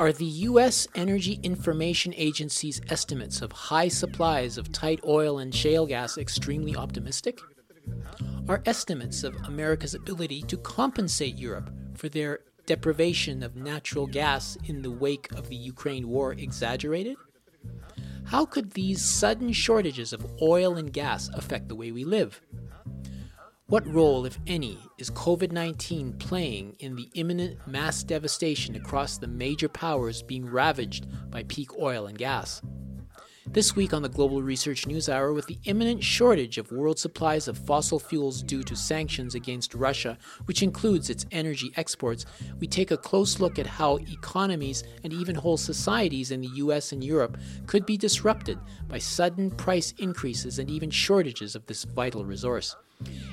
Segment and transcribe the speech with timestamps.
[0.00, 0.86] Are the U.S.
[0.94, 7.40] Energy Information Agency's estimates of high supplies of tight oil and shale gas extremely optimistic?
[8.48, 14.82] Are estimates of America's ability to compensate Europe for their deprivation of natural gas in
[14.82, 17.16] the wake of the Ukraine war exaggerated?
[18.24, 22.40] How could these sudden shortages of oil and gas affect the way we live?
[23.70, 29.26] What role, if any, is COVID 19 playing in the imminent mass devastation across the
[29.26, 32.62] major powers being ravaged by peak oil and gas?
[33.46, 37.46] This week on the Global Research News Hour, with the imminent shortage of world supplies
[37.46, 40.16] of fossil fuels due to sanctions against Russia,
[40.46, 42.24] which includes its energy exports,
[42.60, 46.92] we take a close look at how economies and even whole societies in the US
[46.92, 48.58] and Europe could be disrupted
[48.88, 52.74] by sudden price increases and even shortages of this vital resource.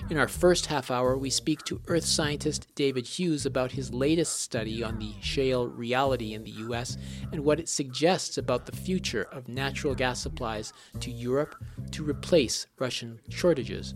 [0.10, 4.40] In our first half hour, we speak to earth scientist David Hughes about his latest
[4.40, 6.98] study on the shale reality in the US
[7.32, 11.56] and what it suggests about the future of natural gas supplies to Europe
[11.92, 13.96] to replace Russian shortages.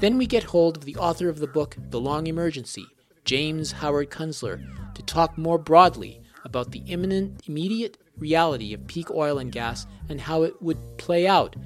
[0.00, 2.84] Then we get hold of the author of the book The Long Emergency,
[3.24, 4.62] James Howard Kunstler,
[4.94, 10.20] to talk more broadly about the imminent, immediate reality of peak oil and gas and
[10.20, 11.56] how it would play out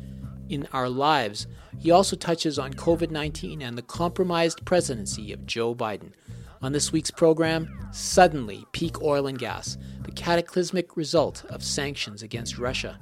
[0.51, 1.47] in our lives
[1.79, 6.12] he also touches on COVID 19 and the compromised presidency of Joe Biden.
[6.61, 12.59] On this week's program, suddenly peak oil and gas, the cataclysmic result of sanctions against
[12.59, 13.01] Russia.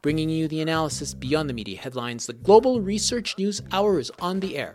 [0.00, 4.40] Bringing you the analysis beyond the media headlines, the Global Research News Hour is on
[4.40, 4.74] the air.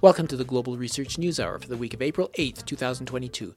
[0.00, 3.54] Welcome to the Global Research News Hour for the week of April 8th, 2022.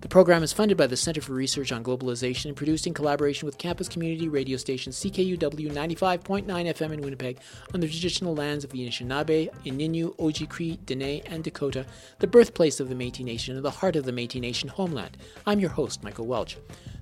[0.00, 3.44] The program is funded by the Center for Research on Globalization and produced in collaboration
[3.44, 7.38] with campus community radio station CKUW 95.9 FM in Winnipeg
[7.74, 11.84] on the traditional lands of the Anishinaabe, Ininu, Oji-Cree, Dene, and Dakota,
[12.18, 15.18] the birthplace of the Métis Nation and the heart of the Métis Nation homeland.
[15.46, 16.56] I'm your host, Michael Welch.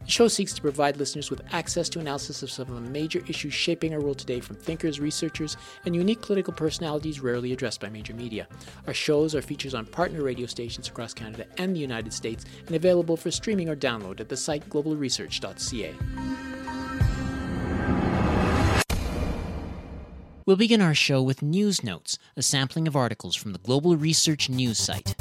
[0.09, 3.23] The show seeks to provide listeners with access to analysis of some of the major
[3.29, 7.91] issues shaping our world today from thinkers, researchers, and unique political personalities rarely addressed by
[7.91, 8.49] major media.
[8.87, 12.75] Our shows are features on partner radio stations across Canada and the United States and
[12.75, 15.95] available for streaming or download at the site globalresearch.ca.
[20.47, 24.49] We'll begin our show with news notes, a sampling of articles from the Global Research
[24.49, 25.15] News site.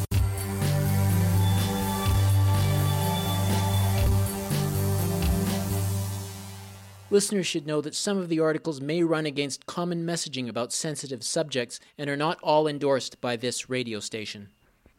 [7.10, 11.24] Listeners should know that some of the articles may run against common messaging about sensitive
[11.24, 14.50] subjects and are not all endorsed by this radio station.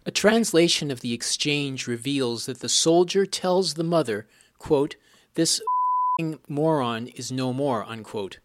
[0.07, 4.27] A translation of the exchange reveals that the soldier tells the mother,
[4.57, 4.97] quote,
[5.35, 5.61] This
[6.49, 8.39] moron is no more, unquote,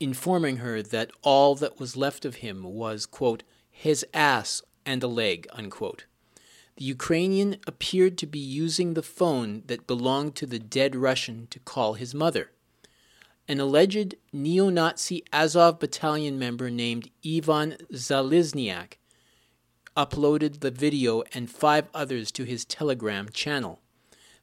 [0.00, 5.08] informing her that all that was left of him was, quote, his ass and a
[5.08, 6.06] leg, unquote.
[6.76, 11.60] The Ukrainian appeared to be using the phone that belonged to the dead Russian to
[11.60, 12.50] call his mother
[13.48, 18.98] an alleged neo Nazi Azov battalion member named Ivan Zalizniak
[19.96, 23.80] uploaded the video and five others to his Telegram channel.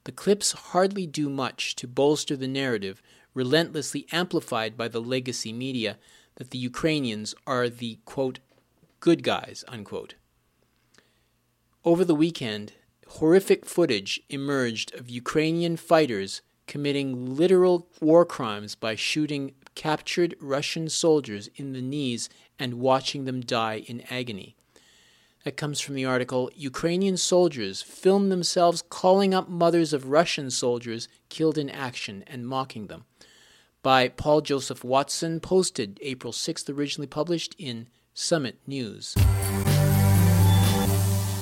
[0.06, 3.02] The clips hardly do much to bolster the narrative,
[3.34, 5.98] relentlessly amplified by the legacy media,
[6.36, 8.40] that the Ukrainians are the quote,
[9.00, 10.16] good guys, unquote.
[11.86, 12.74] Over the weekend,
[13.08, 21.50] horrific footage emerged of Ukrainian fighters committing literal war crimes by shooting captured Russian soldiers
[21.56, 24.56] in the knees and watching them die in agony.
[25.44, 31.08] That comes from the article Ukrainian soldiers film themselves calling up mothers of Russian soldiers
[31.30, 33.06] killed in action and mocking them
[33.86, 39.14] by Paul Joseph Watson, posted April 6th, originally published in Summit News.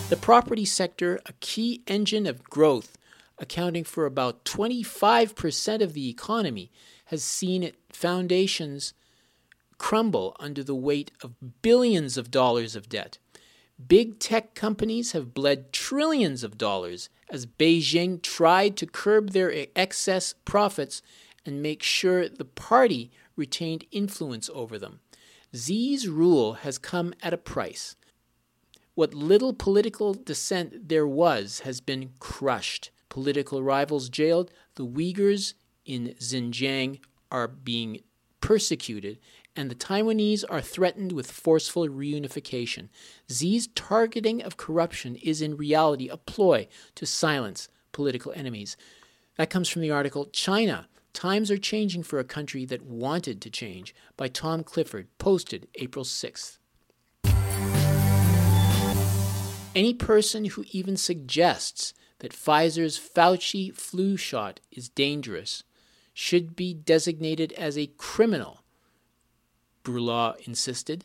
[0.09, 2.97] The property sector, a key engine of growth
[3.43, 6.71] accounting for about 25% of the economy,
[7.05, 8.93] has seen its foundations
[9.77, 13.19] crumble under the weight of billions of dollars of debt.
[13.87, 20.33] Big tech companies have bled trillions of dollars as Beijing tried to curb their excess
[20.45, 21.01] profits
[21.45, 25.01] and make sure the party retained influence over them.
[25.53, 27.95] Xi's rule has come at a price.
[28.95, 35.53] What little political dissent there was has been crushed political rivals jailed, the Uyghurs
[35.85, 36.99] in Xinjiang
[37.29, 37.99] are being
[38.41, 39.19] persecuted,
[39.55, 42.89] and the Taiwanese are threatened with forceful reunification.
[43.29, 48.75] Xi's targeting of corruption is in reality a ploy to silence political enemies.
[49.37, 50.87] That comes from the article China.
[51.13, 56.03] Times are changing for a country that wanted to change by Tom Clifford, posted April
[56.03, 56.57] 6th.
[59.75, 61.93] Any person who even suggests
[62.23, 65.63] that Pfizer's Fauci flu shot is dangerous
[66.13, 68.63] should be designated as a criminal,
[69.83, 71.03] Bourla insisted.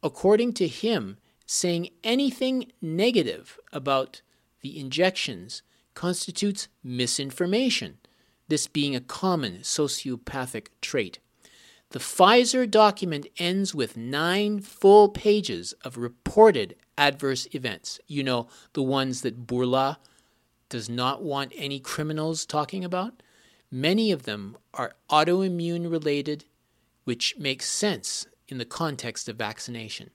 [0.00, 4.22] According to him, saying anything negative about
[4.60, 5.62] the injections
[5.94, 7.98] constitutes misinformation,
[8.46, 11.18] this being a common sociopathic trait.
[11.90, 17.98] The Pfizer document ends with nine full pages of reported adverse events.
[18.06, 19.96] You know, the ones that Bourla
[20.68, 23.22] does not want any criminals talking about.
[23.70, 26.44] Many of them are autoimmune related,
[27.04, 30.10] which makes sense in the context of vaccination.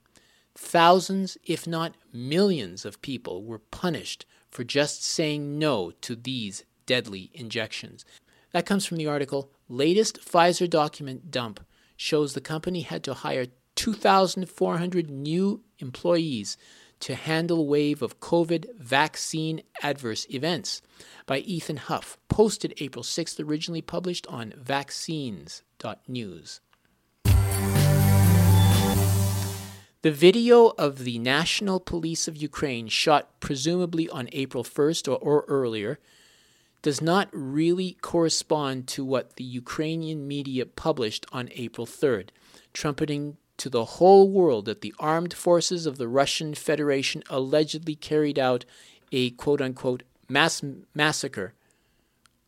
[0.56, 7.30] Thousands, if not millions, of people were punished for just saying no to these deadly
[7.34, 8.04] injections.
[8.52, 11.60] That comes from the article Latest Pfizer document dump
[11.96, 16.56] shows the company had to hire 2,400 new employees
[17.04, 20.80] to handle wave of COVID vaccine adverse events
[21.26, 26.60] by Ethan Huff, posted April 6th, originally published on vaccines.news.
[30.00, 35.44] The video of the National Police of Ukraine, shot presumably on April 1st or, or,
[35.46, 35.98] earlier,
[36.80, 42.30] does not really correspond to what the Ukrainian media published on April 3rd,
[42.72, 48.38] trumpeting to the whole world that the armed forces of the Russian Federation allegedly carried
[48.38, 48.64] out
[49.12, 50.62] a quote unquote mass
[50.94, 51.54] massacre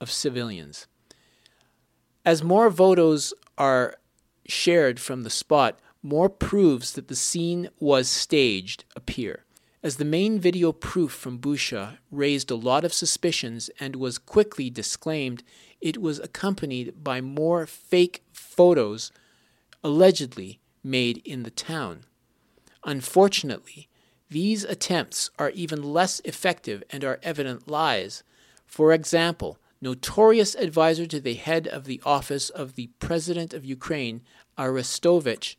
[0.00, 0.86] of civilians.
[2.24, 3.96] As more photos are
[4.46, 9.44] shared from the spot, more proofs that the scene was staged appear.
[9.82, 14.68] As the main video proof from Busha raised a lot of suspicions and was quickly
[14.68, 15.44] disclaimed,
[15.80, 19.12] it was accompanied by more fake photos
[19.84, 22.04] allegedly made in the town.
[22.84, 23.88] Unfortunately,
[24.30, 28.22] these attempts are even less effective and are evident lies.
[28.66, 34.22] For example, notorious advisor to the head of the office of the President of Ukraine,
[34.58, 35.56] Arestovich,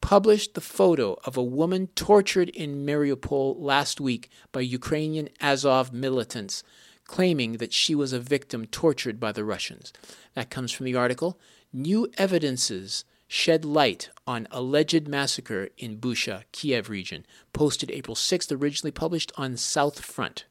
[0.00, 6.62] published the photo of a woman tortured in Mariupol last week by Ukrainian Azov militants,
[7.04, 9.92] claiming that she was a victim tortured by the Russians.
[10.34, 11.38] That comes from the article
[11.72, 18.92] New Evidences Shed Light on Alleged Massacre in Busha, Kiev region, posted April 6th, originally
[18.92, 20.44] published on South Front.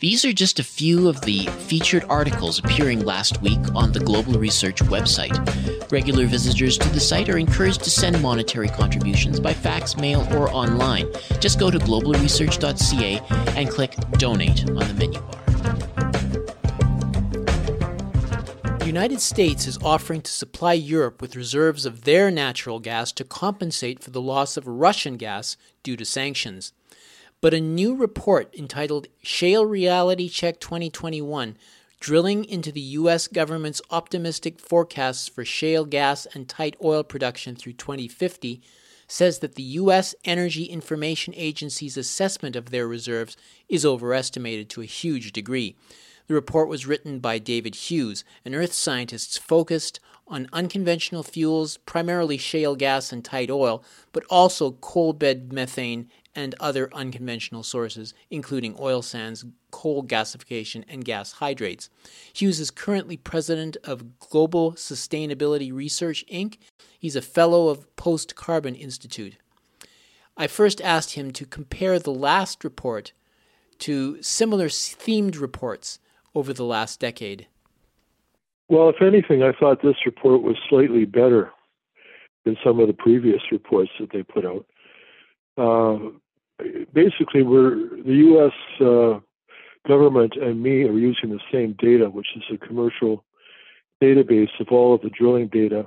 [0.00, 4.38] These are just a few of the featured articles appearing last week on the Global
[4.38, 5.36] Research website.
[5.92, 10.50] Regular visitors to the site are encouraged to send monetary contributions by fax, mail, or
[10.50, 11.06] online.
[11.38, 13.20] Just go to globalresearch.ca
[13.58, 15.89] and click Donate on the menu bar.
[18.90, 24.02] United States is offering to supply Europe with reserves of their natural gas to compensate
[24.02, 26.72] for the loss of Russian gas due to sanctions.
[27.40, 31.56] But a new report entitled Shale Reality Check 2021,
[32.00, 33.28] drilling into the U.S.
[33.28, 38.60] government's optimistic forecasts for shale gas and tight oil production through 2050,
[39.06, 40.16] says that the U.S.
[40.24, 43.36] Energy Information Agency's assessment of their reserves
[43.68, 45.76] is overestimated to a huge degree.
[46.30, 49.98] The report was written by David Hughes, an earth scientist focused
[50.28, 53.82] on unconventional fuels, primarily shale gas and tight oil,
[54.12, 61.04] but also coal bed methane and other unconventional sources, including oil sands, coal gasification, and
[61.04, 61.90] gas hydrates.
[62.32, 66.58] Hughes is currently president of Global Sustainability Research, Inc.
[66.96, 69.34] He's a fellow of Post Carbon Institute.
[70.36, 73.14] I first asked him to compare the last report
[73.80, 75.98] to similar themed reports
[76.34, 77.46] over the last decade.
[78.68, 81.50] Well, if anything, I thought this report was slightly better
[82.44, 84.66] than some of the previous reports that they put out.
[85.58, 86.10] Uh,
[86.92, 88.52] basically, we're the U.S.
[88.80, 89.18] Uh,
[89.88, 93.24] government and me are using the same data, which is a commercial
[94.02, 95.86] database of all of the drilling data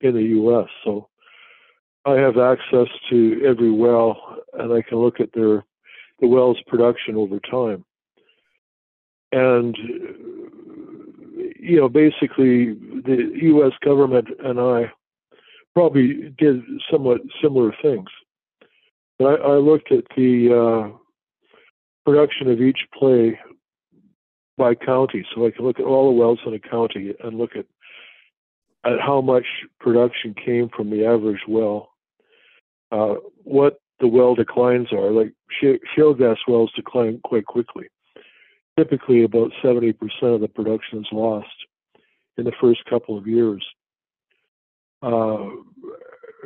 [0.00, 0.68] in the U.S.
[0.84, 1.08] So
[2.04, 5.64] I have access to every well, and I can look at their
[6.20, 7.84] the well's production over time.
[9.32, 9.76] And
[11.58, 13.72] you know, basically, the U.S.
[13.84, 14.92] government and I
[15.74, 18.08] probably did somewhat similar things.
[19.20, 20.96] I, I looked at the uh,
[22.04, 23.38] production of each play
[24.58, 27.56] by county, so I can look at all the wells in a county and look
[27.56, 27.66] at
[28.84, 29.44] at how much
[29.78, 31.90] production came from the average well,
[32.90, 35.12] uh, what the well declines are.
[35.12, 37.86] Like shale gas wells decline quite quickly.
[38.82, 41.46] Typically, about 70% of the production is lost
[42.36, 43.64] in the first couple of years,
[45.02, 45.46] uh,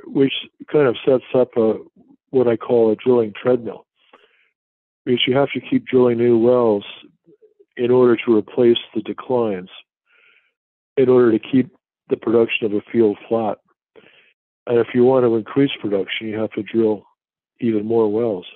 [0.05, 0.35] which
[0.71, 1.78] kind of sets up a
[2.28, 3.87] what I call a drilling treadmill,
[5.07, 6.85] because you have to keep drilling new wells
[7.75, 9.71] in order to replace the declines,
[10.99, 11.75] in order to keep
[12.11, 13.57] the production of a field flat.
[14.66, 17.05] And if you want to increase production, you have to drill
[17.61, 18.47] even more wells.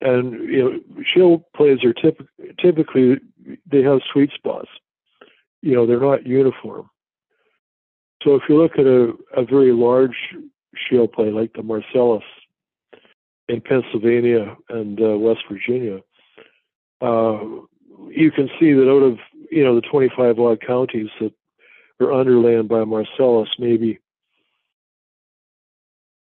[0.00, 2.26] And you know, shale plays are typ-
[2.58, 3.16] typically
[3.70, 4.68] they have sweet spots.
[5.62, 6.88] You know, they're not uniform.
[8.22, 10.16] So if you look at a, a very large
[10.74, 12.24] shale play like the Marcellus
[13.48, 16.00] in Pennsylvania and uh, West Virginia,
[17.00, 17.40] uh,
[18.08, 19.18] you can see that out of
[19.50, 21.32] you know the 25 odd counties that
[22.00, 24.00] are underlain by Marcellus, maybe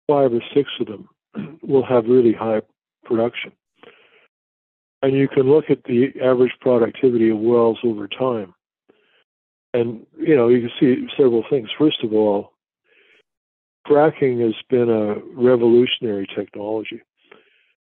[0.06, 1.08] five or six of them
[1.62, 2.60] will have really high
[3.04, 3.52] production.
[5.02, 8.54] And you can look at the average productivity of wells over time.
[9.74, 11.68] And, you know, you can see several things.
[11.76, 12.52] First of all,
[13.88, 17.02] fracking has been a revolutionary technology,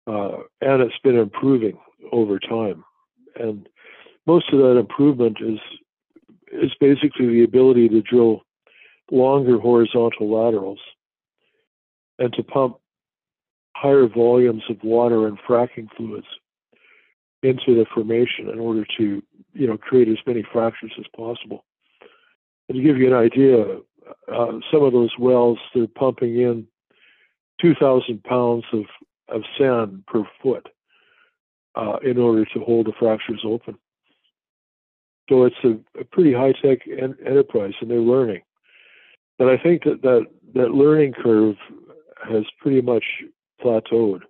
[0.07, 1.79] uh, and it's been improving
[2.13, 2.85] over time.
[3.37, 3.69] And
[4.27, 5.59] most of that improvement is
[6.53, 8.43] is basically the ability to drill
[9.11, 10.81] longer horizontal laterals
[12.19, 12.77] and to pump
[13.75, 16.27] higher volumes of water and fracking fluids
[17.43, 19.23] into the formation in order to,
[19.53, 21.65] you know, create as many fractures as possible.
[22.69, 23.79] And to give you an idea,
[24.33, 26.67] uh, some of those wells they're pumping in
[27.61, 28.85] 2,000 pounds of,
[29.29, 30.69] of sand per foot
[31.75, 33.77] uh, in order to hold the fractures open.
[35.29, 38.43] So it's a, a pretty high tech en- enterprise, and they're learning.
[39.39, 41.57] But I think that, that that learning curve
[42.29, 43.05] has pretty much
[43.65, 44.23] plateaued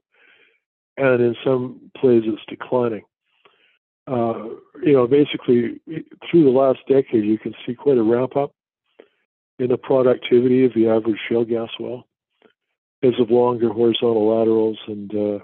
[0.97, 3.03] and in some places it's declining.
[4.07, 4.49] Uh,
[4.83, 5.81] you know, basically
[6.31, 8.53] through the last decade, you can see quite a ramp up
[9.59, 12.07] in the productivity of the average shale gas well
[13.01, 15.39] because of longer horizontal laterals and uh,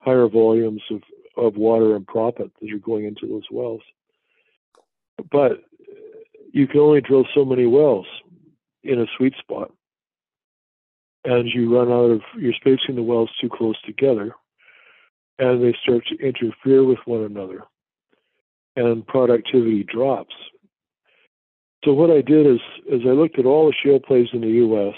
[0.00, 1.02] higher volumes of,
[1.36, 3.82] of water and proppant that are going into those wells.
[5.30, 5.62] But
[6.52, 8.06] you can only drill so many wells
[8.84, 9.72] in a sweet spot.
[11.24, 14.34] And you run out of, you're spacing the wells too close together
[15.38, 17.62] and they start to interfere with one another,
[18.76, 20.34] and productivity drops.
[21.84, 24.48] So what I did is, is I looked at all the shale plays in the
[24.48, 24.94] U.S.,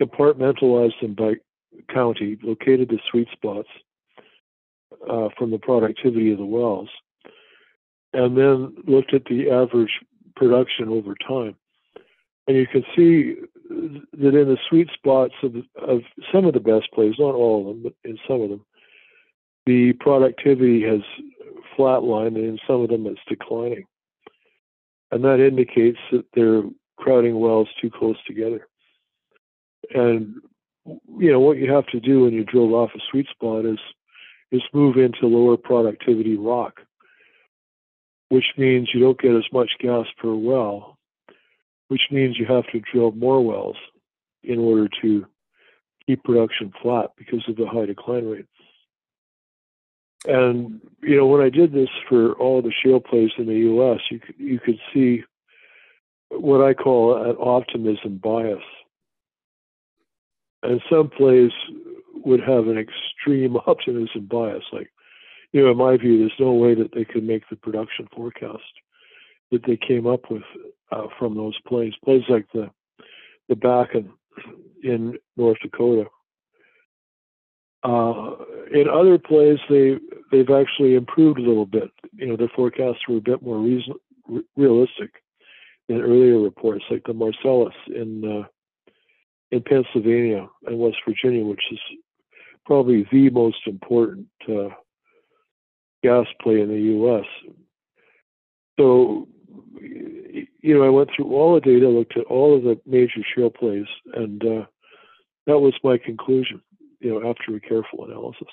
[0.00, 1.34] compartmentalized them by
[1.92, 3.68] county, located the sweet spots
[5.08, 6.90] uh, from the productivity of the wells,
[8.12, 10.00] and then looked at the average
[10.36, 11.56] production over time.
[12.46, 13.36] And you can see
[13.68, 16.00] that in the sweet spots of, of
[16.32, 18.64] some of the best plays, not all of them, but in some of them,
[19.66, 21.00] the productivity has
[21.76, 23.84] flatlined, and in some of them it's declining.
[25.10, 26.62] And that indicates that they're
[26.96, 28.66] crowding wells too close together.
[29.94, 30.36] And
[31.18, 33.78] you know what you have to do when you drill off a sweet spot is
[34.50, 36.80] is move into lower productivity rock,
[38.28, 40.98] which means you don't get as much gas per well,
[41.88, 43.76] which means you have to drill more wells
[44.42, 45.26] in order to
[46.06, 48.46] keep production flat because of the high decline rate.
[50.26, 54.00] And you know, when I did this for all the shale plays in the U.S.,
[54.10, 55.24] you you could see
[56.30, 58.62] what I call an optimism bias.
[60.62, 61.50] And some plays
[62.24, 64.62] would have an extreme optimism bias.
[64.72, 64.92] Like,
[65.52, 68.62] you know, in my view, there's no way that they could make the production forecast
[69.50, 70.44] that they came up with
[70.92, 71.94] uh, from those plays.
[72.04, 72.70] Plays like the
[73.48, 74.08] the Bakken
[74.84, 76.08] in North Dakota
[77.84, 78.36] uh,
[78.72, 79.98] in other plays, they
[80.32, 81.90] they've actually improved a little bit.
[82.14, 83.94] You know, their forecasts were a bit more reason,
[84.56, 85.22] realistic
[85.88, 88.46] than earlier reports, like the Marcellus in uh,
[89.50, 91.78] in Pennsylvania and West Virginia, which is
[92.64, 94.70] probably the most important uh,
[96.02, 97.26] gas play in the U.S.
[98.80, 99.28] So,
[99.78, 103.50] you know, I went through all the data, looked at all of the major shale
[103.50, 103.84] plays,
[104.14, 104.64] and uh,
[105.46, 106.62] that was my conclusion
[107.00, 108.48] you know, after a careful analysis.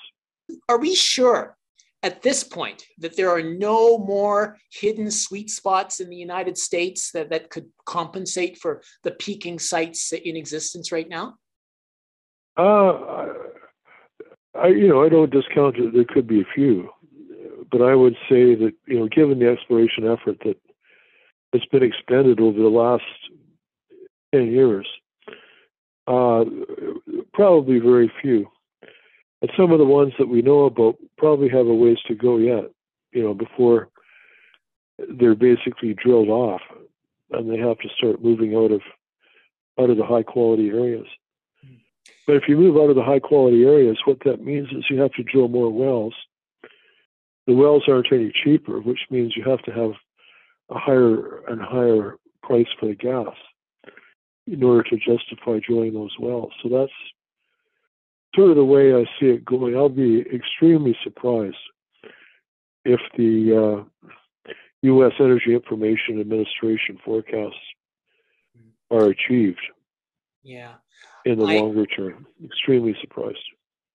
[0.68, 1.56] Are we sure
[2.02, 7.10] at this point that there are no more hidden sweet spots in the United States
[7.12, 11.34] that, that could compensate for the peaking sites in existence right now?
[12.56, 13.26] Uh,
[14.54, 16.88] I, you know, I don't discount that There could be a few,
[17.70, 20.56] but I would say that you know, given the exploration effort that
[21.52, 23.04] has been expended over the last
[24.34, 24.86] ten years,
[26.06, 26.44] uh,
[27.32, 28.48] probably very few.
[29.42, 32.36] And some of the ones that we know about probably have a ways to go
[32.36, 32.64] yet,
[33.12, 33.88] you know, before
[34.98, 36.60] they're basically drilled off
[37.32, 38.82] and they have to start moving out of
[39.78, 41.06] out of the high quality areas.
[41.64, 41.76] Hmm.
[42.26, 45.00] But if you move out of the high quality areas, what that means is you
[45.00, 46.14] have to drill more wells.
[47.46, 49.92] The wells aren't any cheaper, which means you have to have
[50.70, 53.34] a higher and higher price for the gas
[54.46, 56.52] in order to justify drilling those wells.
[56.62, 56.92] So that's
[58.34, 59.76] sort of the way I see it going.
[59.76, 61.56] I'll be extremely surprised
[62.84, 65.12] if the uh, U.S.
[65.20, 67.56] Energy Information Administration forecasts
[68.90, 69.60] are achieved.
[70.42, 70.74] Yeah.
[71.24, 73.38] In the I, longer term, extremely surprised.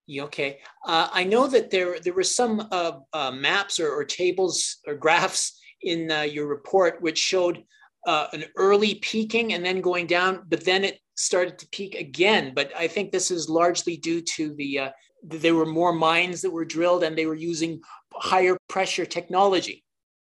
[0.08, 4.76] Okay, uh, I know that there there were some uh, uh, maps or, or, tables
[4.86, 7.64] or graphs in uh, your report which showed
[8.06, 12.52] uh, an early peaking and then going down, but then it started to peak again.
[12.54, 14.90] But I think this is largely due to the uh,
[15.22, 17.80] there were more mines that were drilled and they were using
[18.12, 19.82] higher pressure technology.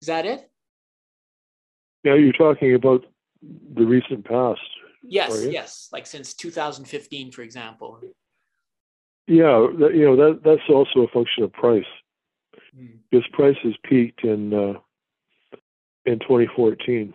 [0.00, 0.50] Is that it?
[2.04, 3.04] Yeah, you're talking about
[3.42, 4.60] the recent past.
[5.02, 8.00] Yes, yes, like since 2015, for example.
[9.26, 11.84] Yeah, that, you know that that's also a function of price,
[12.76, 12.98] mm.
[13.10, 14.74] because prices peaked in uh,
[16.06, 17.14] in 2014,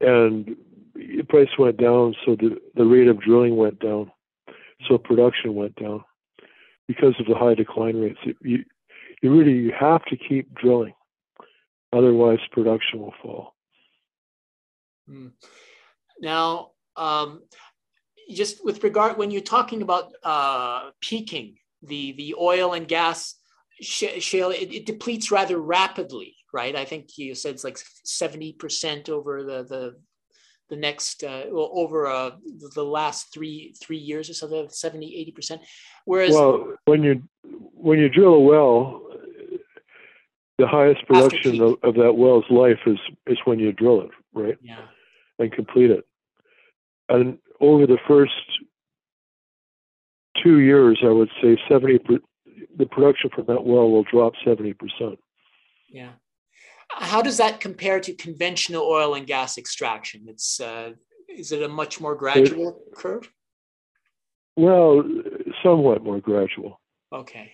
[0.00, 0.56] and
[0.98, 4.10] the price went down, so the the rate of drilling went down,
[4.88, 6.04] so production went down
[6.86, 8.18] because of the high decline rates.
[8.24, 8.64] It, you
[9.22, 10.94] you really you have to keep drilling,
[11.92, 13.54] otherwise production will fall.
[15.08, 15.32] Mm.
[16.20, 17.42] Now, um,
[18.30, 23.36] just with regard when you're talking about uh, peaking, the the oil and gas
[23.80, 26.74] shale, it, it, depletes rather rapidly, right?
[26.74, 29.94] I think you said it's like seventy percent over the the
[30.68, 32.30] the next uh, well, over uh,
[32.74, 35.62] the last three three years or so, 70, 80 percent.
[36.04, 37.22] Whereas, well, when you
[37.74, 39.02] when you drill a well,
[40.58, 44.58] the highest production of, of that well's life is is when you drill it, right?
[44.60, 44.82] Yeah.
[45.38, 46.04] And complete it.
[47.08, 48.32] And over the first
[50.42, 52.00] two years, I would say 70
[52.76, 54.74] the production from that well will drop 70%.
[55.90, 56.12] Yeah.
[56.90, 60.26] How does that compare to conventional oil and gas extraction?
[60.26, 60.92] It's uh,
[61.28, 63.30] is it a much more gradual it, curve?
[64.56, 65.04] Well,
[65.62, 66.80] somewhat more gradual.
[67.12, 67.52] Okay.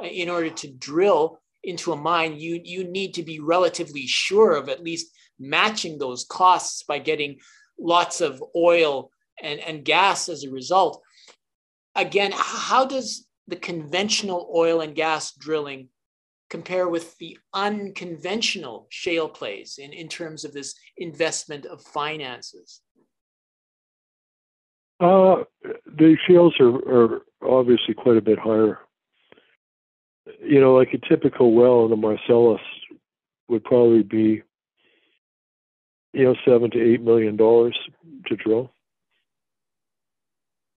[0.00, 4.56] Uh, in order to drill into a mine, you you need to be relatively sure
[4.56, 7.38] of at least matching those costs by getting
[7.78, 9.10] lots of oil
[9.42, 11.02] and, and gas as a result.
[11.94, 15.88] Again, how does the conventional oil and gas drilling
[16.54, 22.80] compare with the unconventional shale plays in, in terms of this investment of finances?
[25.00, 25.42] Uh,
[25.86, 28.78] the shales are, are obviously quite a bit higher.
[30.40, 32.60] You know, like a typical well in the Marcellus
[33.48, 34.42] would probably be
[36.12, 37.76] you know, seven to eight million dollars
[38.26, 38.70] to drill.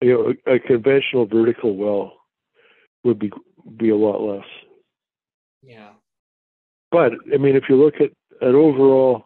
[0.02, 2.14] You know, a, a, conventional vertical well
[3.04, 3.32] would be
[3.76, 4.46] be a lot less.
[5.66, 5.92] Yeah.
[6.92, 9.26] But I mean, if you look at at overall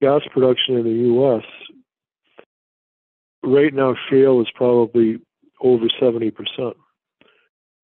[0.00, 1.44] gas production in the U.S.,
[3.42, 5.20] right now shale is probably
[5.60, 6.76] over seventy percent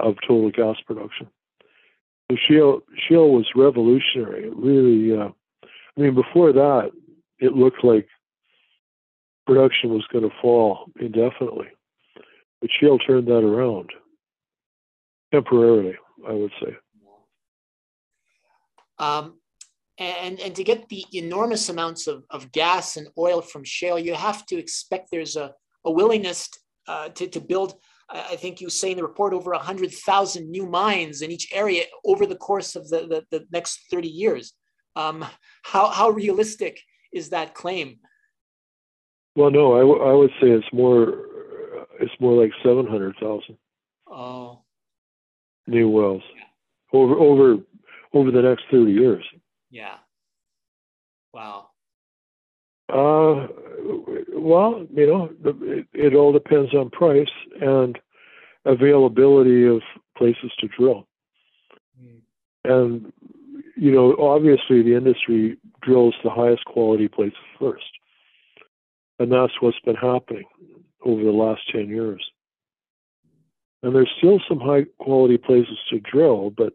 [0.01, 1.29] of total gas production.
[2.31, 4.45] So shale shale was revolutionary.
[4.47, 5.29] It really, uh,
[5.65, 6.91] I mean, before that,
[7.39, 8.09] it looked like
[9.47, 11.69] production was going to fall indefinitely.
[12.61, 13.91] But Shale turned that around
[15.33, 15.95] temporarily,
[16.27, 16.77] I would say.
[19.07, 19.39] Um,
[19.99, 24.15] and, and to get the enormous amounts of, of gas and oil from shale, you
[24.15, 25.53] have to expect there's a,
[25.85, 26.49] a willingness
[26.87, 27.75] uh, to, to build,
[28.11, 32.27] I think you say in the report, over 100,000 new mines in each area over
[32.27, 34.53] the course of the, the, the next 30 years.
[34.97, 35.25] Um,
[35.63, 36.81] how, how realistic
[37.13, 37.99] is that claim?
[39.35, 41.27] Well, no, I, w- I would say it's more
[42.01, 43.57] it's more like seven hundred thousand.
[44.07, 44.63] Oh.
[45.67, 46.23] New wells
[46.93, 47.59] over over
[48.17, 49.25] over the next thirty years.
[49.71, 49.97] Yeah.
[51.33, 51.69] Wow.
[52.89, 53.49] Uh,
[54.33, 57.29] well, you know, it, it all depends on price
[57.61, 57.99] and
[58.65, 59.83] availability of
[60.17, 61.07] places to drill.
[62.01, 62.21] Mm.
[62.65, 63.13] And
[63.77, 67.85] you know, obviously the industry drills the highest quality places first.
[69.19, 70.45] And that's what's been happening
[71.05, 72.25] over the last 10 years.
[73.83, 76.73] And there's still some high quality places to drill, but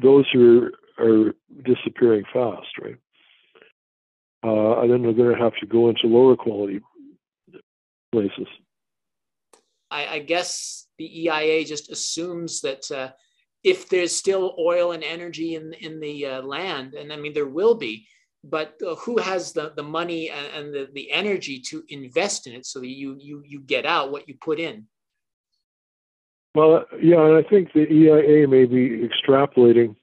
[0.00, 2.96] those are, are disappearing fast, right?
[4.44, 6.80] Uh, and then they're going to have to go into lower quality
[8.10, 8.46] places.
[9.90, 13.10] I, I guess the EIA just assumes that uh,
[13.62, 17.46] if there's still oil and energy in in the uh, land, and I mean there
[17.46, 18.06] will be,
[18.44, 22.54] but uh, who has the, the money and, and, the, the energy to invest in
[22.54, 24.86] it so that you, you, you get out what you put in?
[26.54, 29.96] Well, yeah, and I think the EIA may be extrapolating,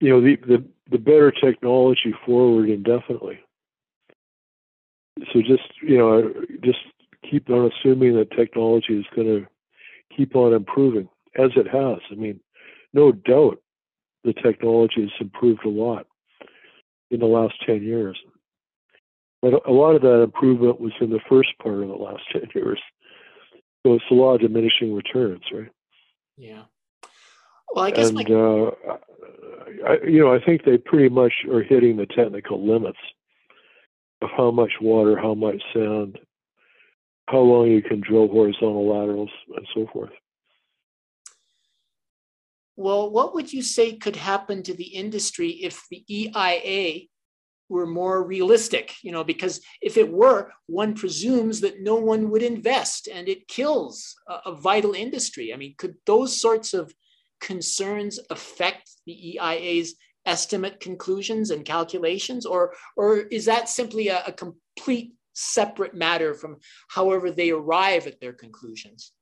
[0.00, 3.40] you know, the, the, the better technology forward indefinitely.
[5.32, 6.32] So just, you know,
[6.64, 6.78] just
[7.28, 9.46] keep on assuming that technology is going to
[10.16, 11.98] keep on improving as it has.
[12.10, 12.40] I mean,
[12.94, 13.60] no doubt
[14.24, 16.06] the technology has improved a lot
[17.10, 18.18] in the last 10 years.
[19.42, 22.48] But a lot of that improvement was in the first part of the last 10
[22.54, 22.80] years.
[23.88, 25.70] So it's a law of diminishing returns, right?
[26.36, 26.64] Yeah.
[27.72, 28.22] Well, I guess and, my...
[28.22, 28.70] uh,
[29.88, 32.98] I, you know, I think they pretty much are hitting the technical limits
[34.20, 36.18] of how much water, how much sand,
[37.30, 40.10] how long you can drill horizontal laterals, and so forth.
[42.76, 47.06] Well, what would you say could happen to the industry if the EIA
[47.68, 48.94] were more realistic?
[49.02, 53.48] You know, because if it were, one presumes that no one would invest and it
[53.48, 55.52] kills a, a vital industry.
[55.52, 56.92] I mean, could those sorts of
[57.40, 59.94] concerns affect the EIA's
[60.26, 66.56] estimate conclusions and calculations, or or is that simply a, a complete separate matter from
[66.88, 69.12] however they arrive at their conclusions?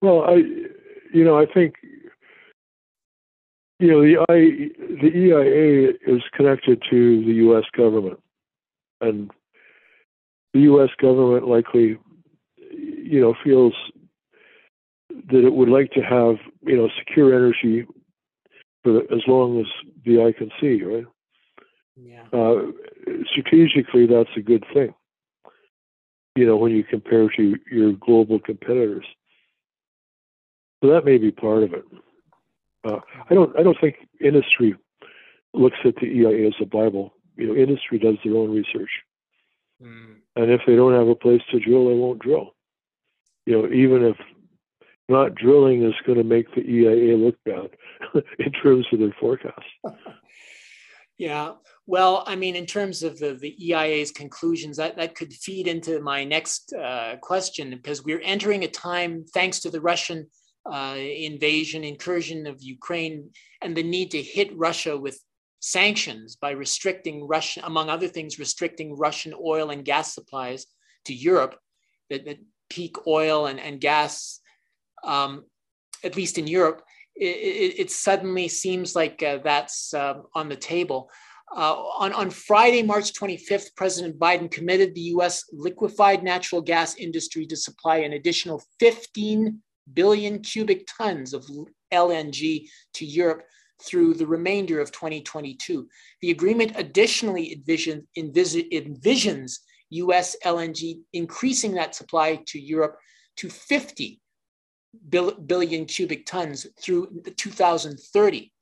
[0.00, 0.34] Well, I,
[1.12, 1.74] you know, I think
[3.78, 7.64] you know, the, I, the EIA is connected to the U.S.
[7.76, 8.20] government,
[9.00, 9.30] and
[10.52, 10.90] the U.S.
[11.00, 11.98] government likely,
[12.72, 13.74] you know, feels
[15.30, 17.86] that it would like to have, you know, secure energy
[18.82, 19.66] for the, as long as
[20.04, 21.04] the eye can see, right?
[21.96, 22.24] Yeah.
[22.32, 22.72] Uh,
[23.30, 24.94] strategically, that's a good thing.
[26.36, 29.04] You know, when you compare to your global competitors,
[30.82, 31.84] so that may be part of it.
[32.84, 33.58] Uh, I don't.
[33.58, 34.76] I don't think industry
[35.54, 37.14] looks at the EIA as a bible.
[37.36, 38.90] You know, industry does their own research,
[39.82, 40.16] mm.
[40.36, 42.54] and if they don't have a place to drill, they won't drill.
[43.46, 44.16] You know, even if
[45.08, 47.70] not drilling is going to make the EIA look bad
[48.38, 49.64] in terms of their forecast.
[51.18, 51.52] yeah.
[51.86, 56.00] Well, I mean, in terms of the, the EIA's conclusions, that, that could feed into
[56.00, 60.26] my next uh, question because we're entering a time, thanks to the Russian
[60.70, 63.30] uh, invasion, incursion of Ukraine,
[63.62, 65.20] and the need to hit Russia with
[65.60, 70.66] sanctions by restricting Russian, among other things, restricting Russian oil and gas supplies
[71.06, 71.56] to Europe,
[72.10, 72.38] that, that
[72.70, 74.40] peak oil and, and gas,
[75.04, 75.44] um,
[76.04, 76.82] at least in Europe,
[77.16, 81.10] it, it, it suddenly seems like uh, that's uh, on the table.
[81.56, 87.46] Uh, on, on Friday, March 25th, President Biden committed the US liquefied natural gas industry
[87.46, 89.58] to supply an additional 15
[89.94, 91.48] billion cubic tons of
[91.92, 93.42] LNG to Europe
[93.82, 95.88] through the remainder of 2022.
[96.20, 99.58] The agreement additionally envision, envis- envisions
[99.90, 102.98] US LNG increasing that supply to Europe
[103.36, 104.20] to 50
[105.46, 108.52] billion cubic tons through 2030.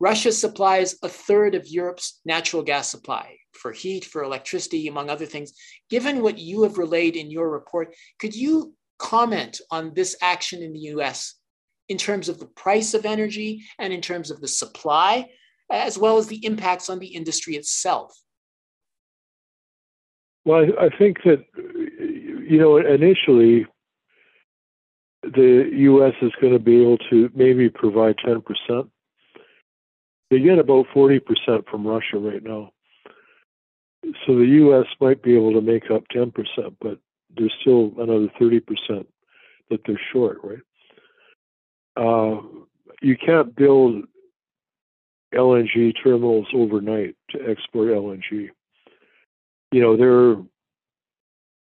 [0.00, 5.26] Russia supplies a third of Europe's natural gas supply for heat, for electricity, among other
[5.26, 5.52] things.
[5.90, 10.72] Given what you have relayed in your report, could you comment on this action in
[10.72, 11.34] the US
[11.88, 15.28] in terms of the price of energy and in terms of the supply,
[15.70, 18.16] as well as the impacts on the industry itself?
[20.44, 23.66] Well, I, think that, you know, initially,
[25.22, 26.14] the U.S.
[26.20, 28.42] is going to be able to maybe provide 10%.
[30.30, 31.20] They get about 40%
[31.70, 32.70] from Russia right now.
[34.26, 34.86] So the U.S.
[35.00, 36.32] might be able to make up 10%,
[36.80, 36.98] but
[37.36, 38.62] there's still another 30%
[39.70, 40.58] that they're short, right?
[41.96, 42.40] Uh,
[43.00, 44.04] you can't build
[45.34, 48.50] LNG terminals overnight to export LNG.
[49.70, 50.36] You know, they're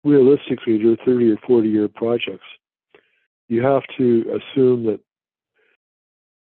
[0.05, 2.47] realistically they're 30 or 40 year projects.
[3.49, 5.01] You have to assume that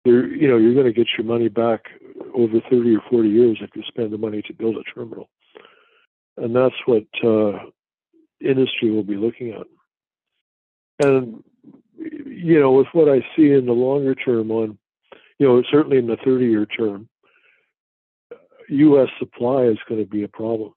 [0.04, 1.84] you know, you're going to get your money back
[2.34, 5.28] over 30 or 40 years if you spend the money to build a terminal.
[6.36, 7.66] And that's what uh,
[8.40, 9.66] industry will be looking at.
[11.07, 11.42] And
[11.96, 14.79] you know, with what I see in the longer term on,
[15.38, 17.09] you know, certainly in the 30 year term,
[18.68, 19.09] U.S.
[19.18, 20.72] supply is going to be a problem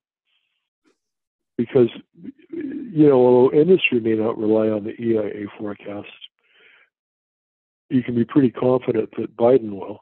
[1.58, 1.90] because,
[2.52, 6.08] you know, although industry may not rely on the EIA forecast,
[7.90, 10.00] you can be pretty confident that Biden will.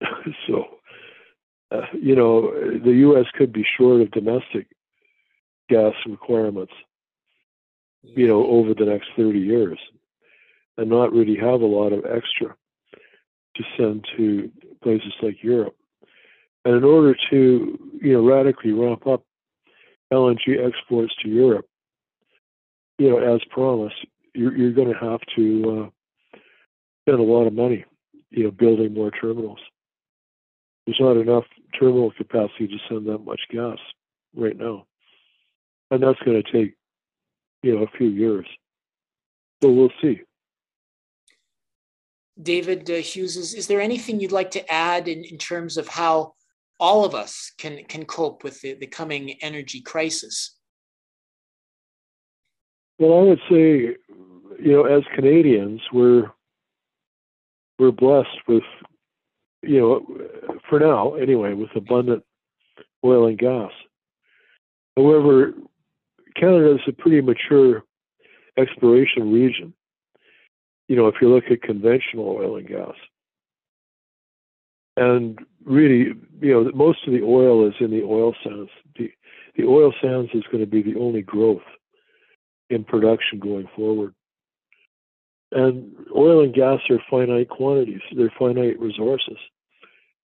[0.46, 0.64] so,
[1.70, 3.26] uh, you know, the U.S.
[3.34, 4.68] could be short of domestic
[5.72, 6.72] gas requirements,
[8.02, 9.78] you know, over the next 30 years
[10.76, 12.54] and not really have a lot of extra
[13.56, 14.50] to send to
[14.82, 15.76] places like Europe.
[16.64, 19.24] And in order to, you know, radically ramp up
[20.12, 21.66] LNG exports to Europe,
[22.98, 23.96] you know, as promised,
[24.34, 25.90] you're, you're going to have to
[26.34, 26.38] uh,
[27.02, 27.84] spend a lot of money,
[28.30, 29.58] you know, building more terminals.
[30.86, 31.44] There's not enough
[31.78, 33.78] terminal capacity to send that much gas
[34.34, 34.86] right now,
[35.92, 36.74] and that's going to take,
[37.62, 38.46] you know, a few years.
[39.62, 40.22] So we'll see.
[42.42, 45.86] David uh, Hughes, is, is there anything you'd like to add in, in terms of
[45.86, 46.32] how
[46.80, 50.56] all of us can, can cope with the, the coming energy crisis?
[52.98, 53.96] Well, I would say,
[54.58, 56.30] you know, as Canadians, we're
[57.78, 58.62] we're blessed with,
[59.62, 62.22] you know, for now anyway, with abundant
[63.04, 63.72] oil and gas.
[64.96, 65.54] However,
[66.34, 67.82] Canada is a pretty mature
[68.56, 69.74] exploration region.
[70.88, 72.94] You know, if you look at conventional oil and gas,
[74.96, 78.70] and really, you know, most of the oil is in the oil sands.
[78.98, 79.10] The,
[79.56, 81.62] the oil sands is going to be the only growth
[82.68, 84.14] in production going forward.
[85.50, 89.36] And oil and gas are finite quantities, they're finite resources,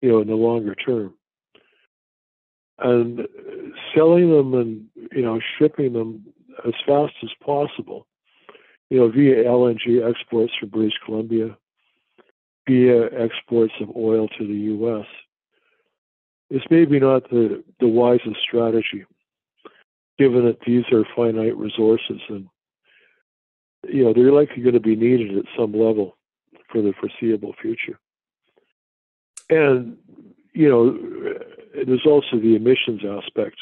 [0.01, 1.15] you know, in the longer term.
[2.79, 3.27] And
[3.95, 6.25] selling them and, you know, shipping them
[6.67, 8.07] as fast as possible,
[8.91, 11.57] you know, via LNG exports from British Columbia,
[12.69, 15.07] via exports of oil to the U.S.
[16.51, 19.05] is maybe not the, the wisest strategy,
[20.19, 22.49] given that these are finite resources and
[23.87, 26.17] you know they're likely going to be needed at some level
[26.71, 27.99] for the foreseeable future.
[29.51, 29.97] And
[30.53, 31.35] you know,
[31.87, 33.57] there's also the emissions aspect.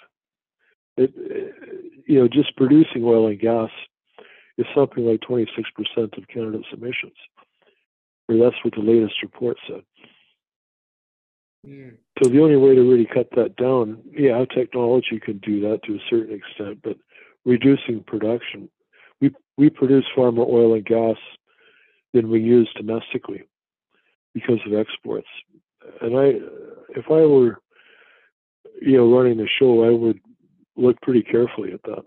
[0.96, 1.12] It,
[2.06, 3.70] you know, just producing oil and gas
[4.56, 5.46] is something like 26%
[6.16, 7.16] of Canada's emissions
[8.28, 9.82] or that's what the latest report said.
[11.66, 11.96] Mm.
[12.22, 15.94] So the only way to really cut that down, yeah, technology can do that to
[15.94, 16.96] a certain extent, but
[17.44, 18.68] reducing production,
[19.20, 21.16] we we produce far more oil and gas
[22.12, 23.44] than we use domestically
[24.34, 25.28] because of exports.
[26.00, 26.34] And I,
[26.90, 27.58] if I were,
[28.80, 30.20] you know, running the show, I would
[30.76, 32.04] look pretty carefully at that.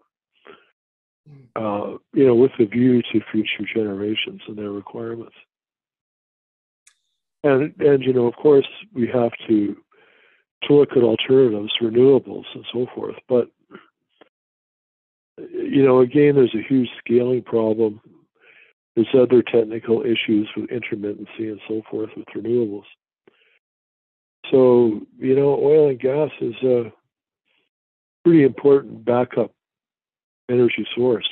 [1.30, 1.46] Mm.
[1.56, 5.36] Uh, you know, with a view to future generations and their requirements
[7.44, 9.76] and and you know of course we have to
[10.64, 13.50] to look at alternatives renewables and so forth but
[15.38, 18.02] you know again there's a huge scaling problem
[18.96, 22.84] there's other technical issues with intermittency and so forth with renewables
[24.52, 26.92] so you know oil and gas is a
[28.24, 29.54] pretty important backup
[30.50, 31.28] energy source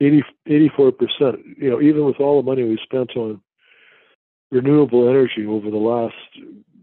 [0.00, 3.40] 80, 84% you know even with all the money we spent on
[4.50, 6.14] renewable energy over the last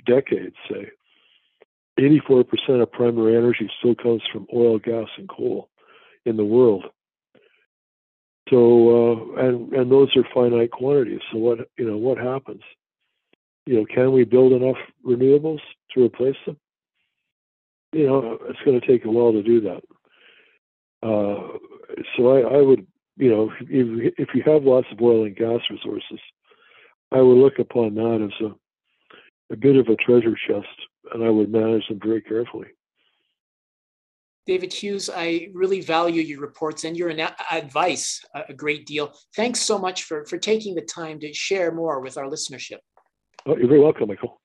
[0.06, 0.92] decade, say,
[2.00, 5.70] 84% of primary energy still comes from oil, gas, and coal
[6.26, 6.86] in the world.
[8.50, 11.22] So, uh, and and those are finite quantities.
[11.32, 12.62] So what you know, what happens?
[13.66, 15.60] You know, can we build enough renewables
[15.94, 16.58] to replace them?
[17.94, 19.82] You know, it's going to take a while to do that.
[21.02, 21.58] Uh,
[22.16, 22.86] so I, I would,
[23.18, 26.20] you know, if, if you have lots of oil and gas resources,
[27.12, 30.68] I would look upon that as a, a bit of a treasure chest,
[31.14, 32.68] and I would manage them very carefully.
[34.46, 37.12] David Hughes, I really value your reports and your
[37.52, 39.14] advice a great deal.
[39.36, 42.78] Thanks so much for, for taking the time to share more with our listenership.
[43.48, 44.42] Oh, you're very welcome, Michael.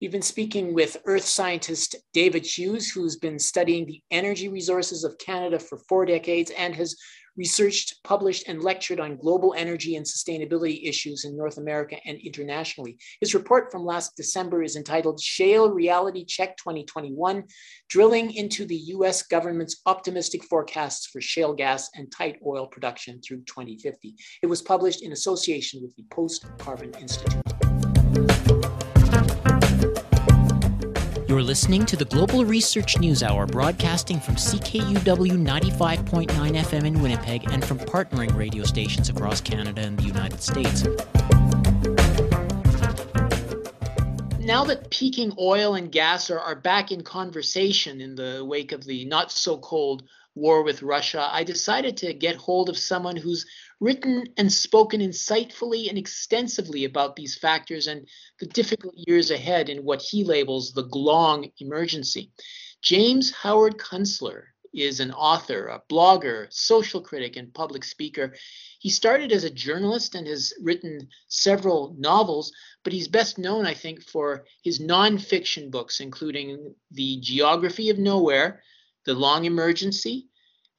[0.00, 5.16] We've been speaking with earth scientist David Hughes, who's been studying the energy resources of
[5.18, 6.96] Canada for four decades and has
[7.36, 12.98] researched, published, and lectured on global energy and sustainability issues in North America and internationally.
[13.20, 17.44] His report from last December is entitled Shale Reality Check 2021
[17.88, 23.44] Drilling into the US government's optimistic forecasts for shale gas and tight oil production through
[23.44, 24.16] 2050.
[24.42, 27.65] It was published in association with the Post Carbon Institute.
[31.28, 37.50] You're listening to the Global Research News Hour, broadcasting from CKUW 95.9 FM in Winnipeg
[37.50, 40.84] and from partnering radio stations across Canada and the United States.
[44.38, 48.84] Now that peaking oil and gas are, are back in conversation in the wake of
[48.84, 50.04] the not so cold
[50.36, 53.44] war with Russia, I decided to get hold of someone who's
[53.80, 58.08] written and spoken insightfully and extensively about these factors and
[58.40, 62.30] the difficult years ahead in what he labels the Long emergency.
[62.82, 68.34] James Howard Kunstler is an author, a blogger, social critic, and public speaker.
[68.78, 72.52] He started as a journalist and has written several novels,
[72.84, 78.62] but he's best known, I think, for his nonfiction books, including The Geography of Nowhere,
[79.04, 80.28] The Long Emergency,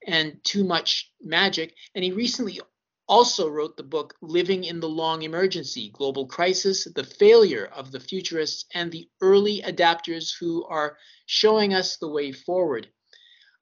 [0.05, 1.75] and Too Much Magic.
[1.95, 2.59] And he recently
[3.07, 7.99] also wrote the book Living in the Long Emergency Global Crisis, the Failure of the
[7.99, 12.89] Futurists, and the Early Adapters Who Are Showing Us the Way Forward.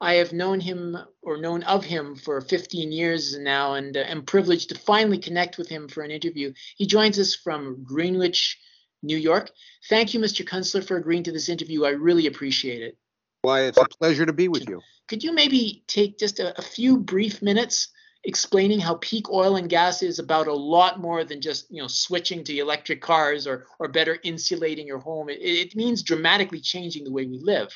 [0.02, 4.24] I have known him or known of him for 15 years now and uh, am
[4.24, 6.54] privileged to finally connect with him for an interview.
[6.76, 8.60] He joins us from Greenwich,
[9.02, 9.52] New York.
[9.90, 10.46] Thank you, Mr.
[10.46, 11.86] Kunstler, for agreeing to this interview.
[11.86, 12.98] I really appreciate it.
[13.42, 14.82] Why, it's a pleasure to be with you.
[15.08, 17.90] Could you maybe take just a, a few brief minutes
[18.26, 21.88] explaining how peak oil and gas is about a lot more than just you know
[21.88, 25.30] switching to electric cars or or better insulating your home.
[25.30, 27.72] It, it means dramatically changing the way we live.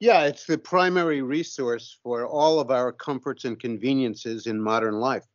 [0.00, 5.26] Yeah, it's the primary resource for all of our comforts and conveniences in modern life,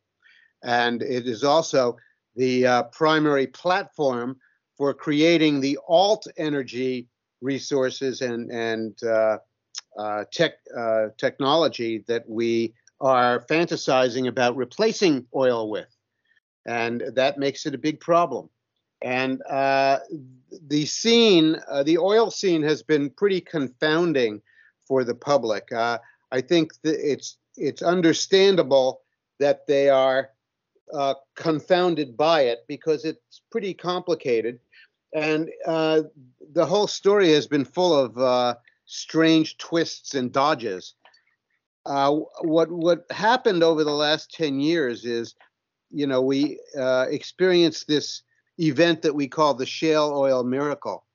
[0.64, 1.98] and it is also
[2.36, 4.38] the uh, primary platform
[4.78, 7.08] for creating the alt energy
[7.42, 9.38] resources and and uh,
[9.98, 15.88] uh, tech uh, technology that we are fantasizing about replacing oil with.
[16.66, 18.50] And that makes it a big problem.
[19.02, 20.00] And uh,
[20.68, 24.42] the scene, uh, the oil scene has been pretty confounding
[24.86, 25.72] for the public.
[25.72, 26.00] Uh,
[26.32, 29.02] I think that it's it's understandable
[29.40, 30.30] that they are
[30.94, 34.60] uh, confounded by it because it's pretty complicated,
[35.14, 36.02] and uh,
[36.54, 40.96] the whole story has been full of uh, strange twists and dodges.
[41.86, 45.36] Uh, what what happened over the last 10 years is,
[45.92, 48.22] you know, we uh, experienced this
[48.60, 51.06] event that we call the shale oil miracle.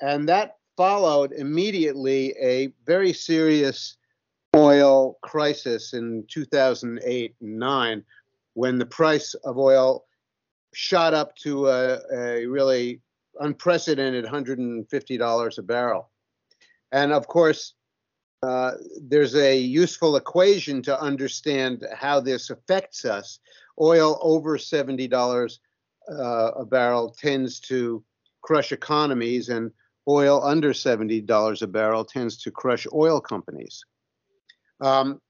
[0.00, 3.96] And that followed immediately a very serious
[4.56, 8.04] oil crisis in 2008 and 9
[8.54, 10.04] when the price of oil
[10.74, 13.00] shot up to a, a really
[13.40, 16.10] unprecedented $150 a barrel.
[16.92, 17.74] And of course,
[18.42, 23.38] uh, there's a useful equation to understand how this affects us.
[23.80, 25.58] Oil over $70
[26.10, 28.02] uh, a barrel tends to
[28.42, 29.70] crush economies, and
[30.08, 33.84] oil under $70 a barrel tends to crush oil companies.
[34.80, 35.20] Um,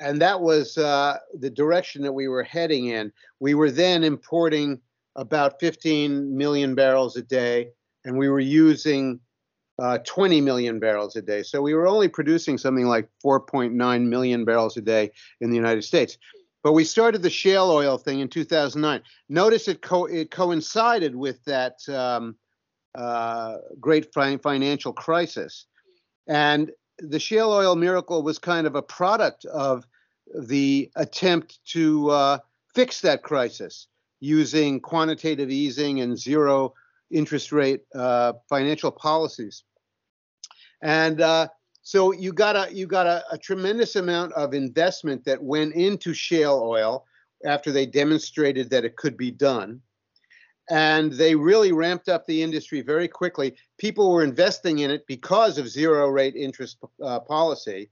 [0.00, 3.12] and that was uh, the direction that we were heading in.
[3.40, 4.80] We were then importing
[5.16, 7.70] about 15 million barrels a day,
[8.04, 9.20] and we were using
[9.78, 11.42] uh, 20 million barrels a day.
[11.42, 15.10] So we were only producing something like 4.9 million barrels a day
[15.40, 16.18] in the United States.
[16.64, 19.00] But we started the shale oil thing in 2009.
[19.28, 22.36] Notice it, co- it coincided with that um,
[22.94, 25.66] uh, great fi- financial crisis.
[26.26, 29.86] And the shale oil miracle was kind of a product of
[30.34, 32.38] the attempt to uh,
[32.74, 33.86] fix that crisis
[34.20, 36.74] using quantitative easing and zero
[37.10, 39.62] interest rate uh, financial policies.
[40.82, 41.48] And uh,
[41.82, 46.14] so you got a you got a, a, tremendous amount of investment that went into
[46.14, 47.04] shale oil
[47.44, 49.80] after they demonstrated that it could be done.
[50.70, 53.56] And they really ramped up the industry very quickly.
[53.78, 57.88] People were investing in it because of zero rate interest uh, policy,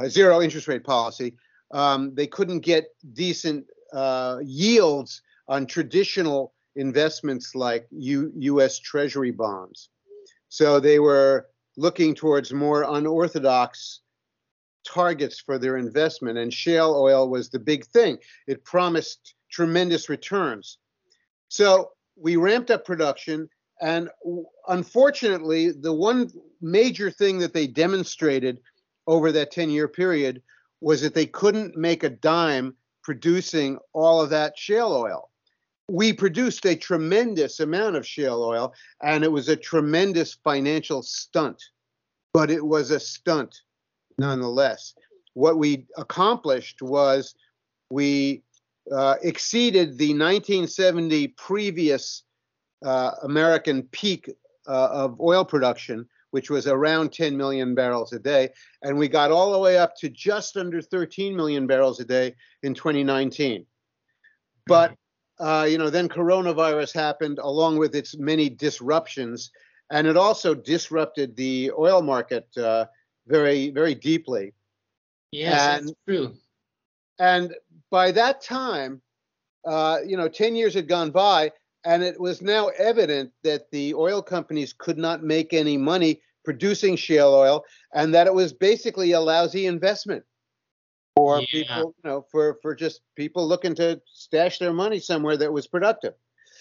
[0.00, 1.34] uh, zero interest rate policy.
[1.72, 8.78] Um, they couldn't get decent uh, yields on traditional investments like U- U.S.
[8.78, 9.90] Treasury bonds.
[10.48, 14.00] So they were looking towards more unorthodox
[14.86, 18.18] targets for their investment, and shale oil was the big thing.
[18.46, 20.78] It promised tremendous returns.
[21.48, 23.48] So we ramped up production,
[23.80, 24.08] and
[24.68, 26.30] unfortunately, the one
[26.60, 28.60] major thing that they demonstrated
[29.06, 30.42] over that 10 year period
[30.80, 35.31] was that they couldn't make a dime producing all of that shale oil
[35.88, 41.62] we produced a tremendous amount of shale oil, and it was a tremendous financial stunt,
[42.32, 43.62] but it was a stunt
[44.18, 44.94] nonetheless.
[45.34, 47.34] What we accomplished was
[47.90, 48.42] we
[48.90, 52.24] uh, exceeded the 1970 previous
[52.84, 54.30] uh, American peak
[54.66, 58.50] uh, of oil production, which was around 10 million barrels a day,
[58.82, 62.34] and we got all the way up to just under 13 million barrels a day
[62.62, 63.66] in 2019.
[64.66, 64.94] But
[65.42, 69.50] uh, you know, then coronavirus happened along with its many disruptions,
[69.90, 72.86] and it also disrupted the oil market uh,
[73.26, 74.54] very, very deeply.
[75.32, 76.34] Yes, and, that's true.
[77.18, 77.54] And
[77.90, 79.02] by that time,
[79.66, 81.50] uh, you know, 10 years had gone by,
[81.84, 86.94] and it was now evident that the oil companies could not make any money producing
[86.94, 87.64] shale oil,
[87.94, 90.24] and that it was basically a lousy investment
[91.16, 91.46] for Yeah.
[91.50, 95.66] people, you know, for for just people looking to stash their money somewhere that was
[95.66, 96.14] productive.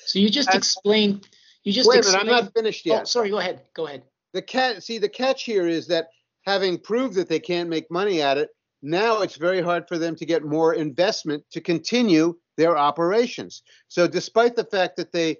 [0.05, 1.27] So you just explained.
[1.63, 2.29] You just Wait a minute, explained.
[2.37, 3.07] I'm not finished Oh, yet.
[3.07, 3.29] sorry.
[3.29, 3.61] Go ahead.
[3.73, 4.03] Go ahead.
[4.33, 6.07] the cat see the catch here is that
[6.45, 8.49] having proved that they can't make money at it
[8.81, 14.07] now it's very hard for them to get more investment to continue their operations so
[14.07, 15.35] despite the fact that they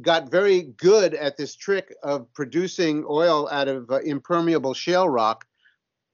[0.00, 5.44] got very good at this trick of producing oil out of uh, impermeable shale rock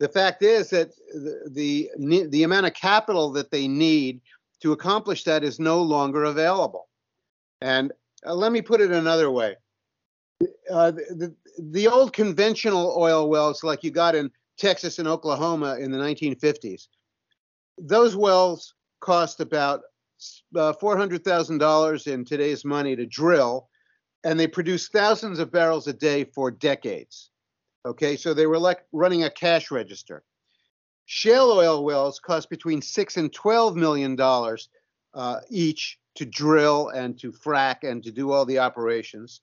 [0.00, 4.20] the fact is that the, the the amount of capital that they need
[4.60, 6.88] to accomplish that is no longer available
[7.60, 7.92] and
[8.26, 9.54] uh, let me put it another way
[10.70, 14.30] uh, the, the, old conventional oil wells like you got in
[14.60, 16.88] Texas and Oklahoma in the 1950s,
[17.78, 19.80] those wells cost about
[20.54, 23.68] uh, $400,000 in today's money to drill,
[24.22, 27.30] and they produced thousands of barrels a day for decades.
[27.86, 30.22] Okay, so they were like running a cash register.
[31.06, 34.68] Shale oil wells cost between six and 12 million dollars
[35.14, 39.40] uh, each to drill and to frack and to do all the operations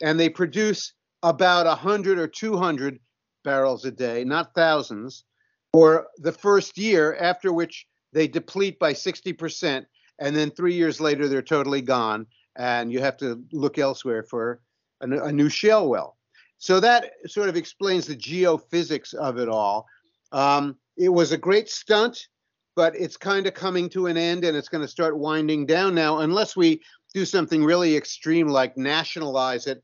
[0.00, 2.98] and they produce about a 100 or 200
[3.44, 5.24] barrels a day, not thousands,
[5.72, 9.84] for the first year, after which they deplete by 60%.
[10.18, 12.26] And then three years later, they're totally gone.
[12.56, 14.60] And you have to look elsewhere for
[15.00, 16.15] a, a new shale well.
[16.58, 19.86] So that sort of explains the geophysics of it all.
[20.32, 22.28] Um, it was a great stunt,
[22.74, 25.94] but it's kind of coming to an end and it's going to start winding down
[25.94, 26.80] now, unless we
[27.14, 29.82] do something really extreme like nationalize it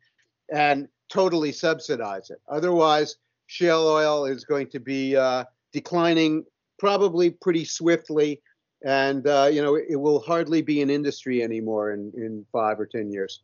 [0.53, 2.41] and totally subsidize it.
[2.49, 3.17] Otherwise,
[3.47, 6.45] shale oil is going to be uh, declining
[6.79, 8.41] probably pretty swiftly,
[8.85, 12.87] and uh, you know it will hardly be an industry anymore in, in five or
[12.87, 13.41] ten years.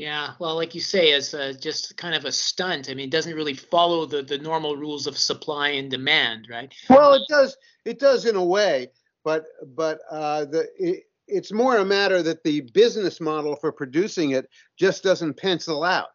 [0.00, 2.88] Yeah, well, like you say, it's uh, just kind of a stunt.
[2.88, 6.72] I mean, it doesn't really follow the, the normal rules of supply and demand, right?
[6.88, 7.56] Well, it does.
[7.84, 8.88] It does in a way,
[9.24, 14.30] but but uh, the it, it's more a matter that the business model for producing
[14.30, 16.08] it just doesn't pencil out.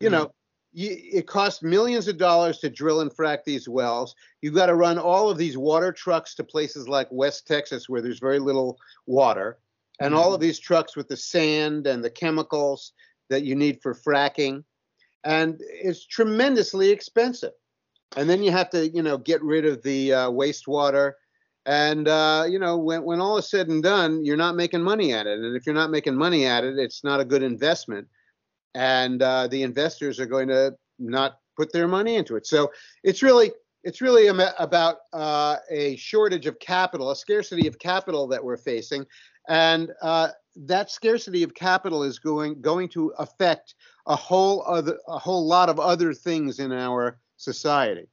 [0.00, 0.32] You know,
[0.74, 4.14] you, it costs millions of dollars to drill and frack these wells.
[4.42, 8.02] You've got to run all of these water trucks to places like West Texas where
[8.02, 9.58] there's very little water,
[10.00, 12.92] and all of these trucks with the sand and the chemicals
[13.30, 14.64] that you need for fracking,
[15.24, 17.52] and it's tremendously expensive.
[18.16, 21.12] And then you have to, you know, get rid of the uh, wastewater.
[21.66, 25.12] And uh, you know, when when all is said and done, you're not making money
[25.12, 25.38] at it.
[25.38, 28.06] And if you're not making money at it, it's not a good investment.
[28.74, 32.46] And uh, the investors are going to not put their money into it.
[32.46, 32.70] So
[33.02, 33.52] it's really
[33.84, 39.04] it's really about uh, a shortage of capital, a scarcity of capital that we're facing,
[39.48, 43.74] and uh, that scarcity of capital is going going to affect
[44.06, 48.08] a whole other a whole lot of other things in our society.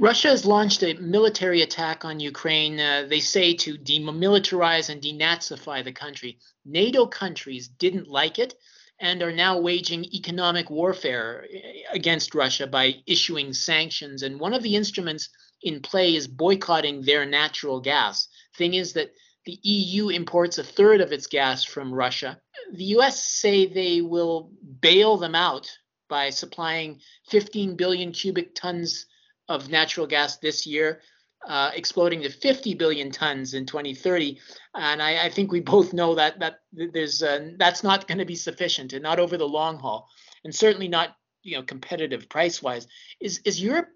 [0.00, 5.82] Russia has launched a military attack on Ukraine, uh, they say to demilitarize and denazify
[5.82, 6.38] the country.
[6.64, 8.54] NATO countries didn't like it
[9.00, 14.22] and are now waging economic warfare eh, against Russia by issuing sanctions.
[14.22, 15.30] And one of the instruments
[15.62, 18.28] in play is boycotting their natural gas.
[18.56, 19.12] Thing is that
[19.48, 22.38] the EU imports a third of its gas from Russia.
[22.74, 25.66] The US say they will bail them out
[26.06, 29.06] by supplying 15 billion cubic tons
[29.48, 31.00] of natural gas this year,
[31.46, 34.38] uh, exploding to 50 billion tons in 2030.
[34.74, 38.26] And I, I think we both know that that there's uh, that's not going to
[38.26, 40.10] be sufficient, and not over the long haul,
[40.44, 42.86] and certainly not you know competitive price wise.
[43.18, 43.88] Is is Europe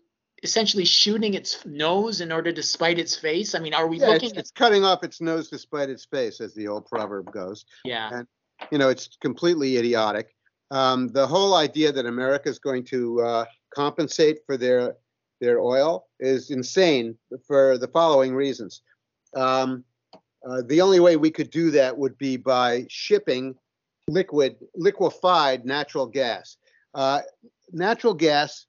[0.43, 3.55] essentially shooting its nose in order to spite its face?
[3.55, 5.88] I mean, are we Yeah, looking it's, at it's cutting off its nose to spite
[5.88, 7.64] its face, as the old proverb goes.
[7.84, 8.22] yeah?
[8.70, 10.34] You know, it's completely idiotic.
[10.70, 14.97] Um, the whole idea that America is going to uh, compensate for their
[15.40, 18.82] their oil is insane for the following reasons.
[19.34, 19.84] Um,
[20.49, 23.57] uh, the only way we could do that would be by shipping
[24.09, 26.57] liquid, liquefied natural gas.
[26.95, 27.22] Uh,
[27.72, 28.66] natural gas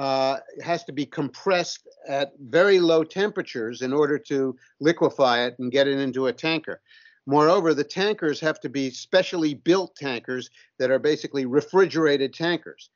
[0.00, 5.70] uh, has to be compressed at very low temperatures in order to liquefy it and
[5.70, 6.80] get it into a tanker.
[7.26, 10.48] Moreover, the tankers have to be specially built tankers
[10.78, 12.88] that are basically refrigerated tankers.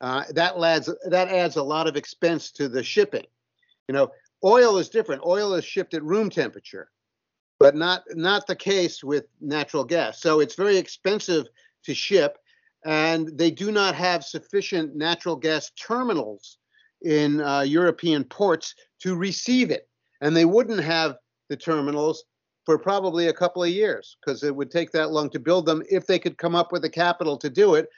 [0.00, 3.26] Uh, that adds that adds a lot of expense to the shipping.
[3.88, 4.12] You know,
[4.44, 5.26] oil is different.
[5.26, 6.92] Oil is shipped at room temperature,
[7.58, 10.22] but not not the case with natural gas.
[10.22, 11.48] So it's very expensive
[11.86, 12.38] to ship,
[12.84, 16.58] and they do not have sufficient natural gas terminals
[17.02, 19.88] in uh, European ports to receive it,
[20.20, 21.16] and they wouldn't have
[21.48, 22.24] the terminals
[22.64, 25.82] for probably a couple of years because it would take that long to build them
[25.90, 27.88] if they could come up with the capital to do it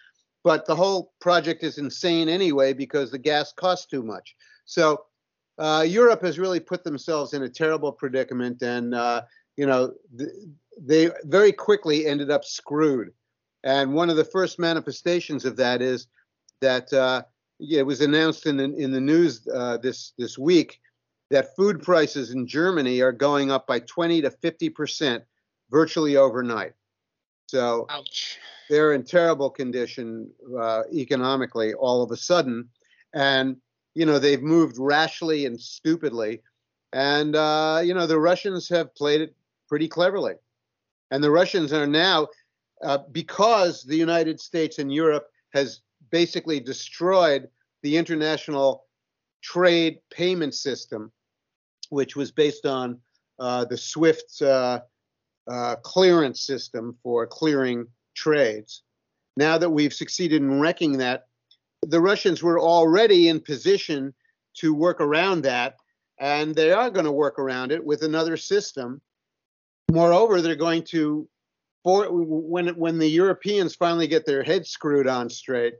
[0.44, 4.36] but the whole project is insane anyway because the gas costs too much.
[4.66, 5.06] So
[5.58, 9.22] uh, Europe has really put themselves in a terrible predicament, and uh,
[9.56, 10.30] you know th-
[10.78, 13.12] they very quickly ended up screwed.
[13.64, 16.06] And one of the first manifestations of that is
[16.60, 17.22] that uh,
[17.58, 20.80] it was announced in the in the news uh, this this week
[21.30, 25.24] that food prices in Germany are going up by 20 to 50 percent
[25.70, 26.72] virtually overnight.
[27.48, 28.38] So Ouch.
[28.68, 32.68] they're in terrible condition uh, economically all of a sudden,
[33.14, 33.56] and
[33.94, 36.42] you know they've moved rashly and stupidly,
[36.92, 39.34] and uh, you know the Russians have played it
[39.68, 40.34] pretty cleverly,
[41.10, 42.28] and the Russians are now
[42.82, 47.48] uh, because the United States and Europe has basically destroyed
[47.82, 48.84] the international
[49.42, 51.12] trade payment system,
[51.90, 52.98] which was based on
[53.38, 54.80] uh, the SWIFT uh,
[55.50, 58.82] uh, clearance system for clearing trades.
[59.36, 61.26] Now that we've succeeded in wrecking that,
[61.82, 64.14] the Russians were already in position
[64.54, 65.76] to work around that,
[66.18, 69.00] and they are going to work around it with another system.
[69.90, 71.28] Moreover, they're going to,
[71.84, 75.74] for when when the Europeans finally get their heads screwed on straight,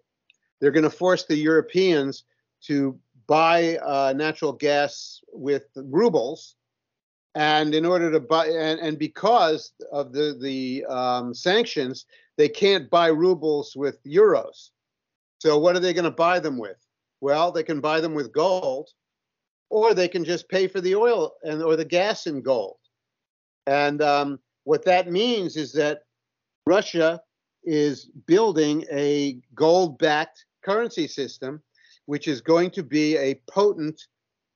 [0.61, 2.25] they're going to force the Europeans
[2.67, 6.57] to buy uh, natural gas with rubles.
[7.35, 12.91] And in order to buy and, and because of the the um, sanctions they can't
[12.91, 14.71] buy rubles with euros.
[15.39, 16.77] So what are they going to buy them with?
[17.21, 18.91] Well they can buy them with gold
[19.71, 22.77] or they can just pay for the oil and or the gas in gold.
[23.67, 26.03] And um, what that means is that
[26.67, 27.21] russia
[27.65, 31.63] is building a gold backed currency system
[32.07, 34.01] which is going to be a potent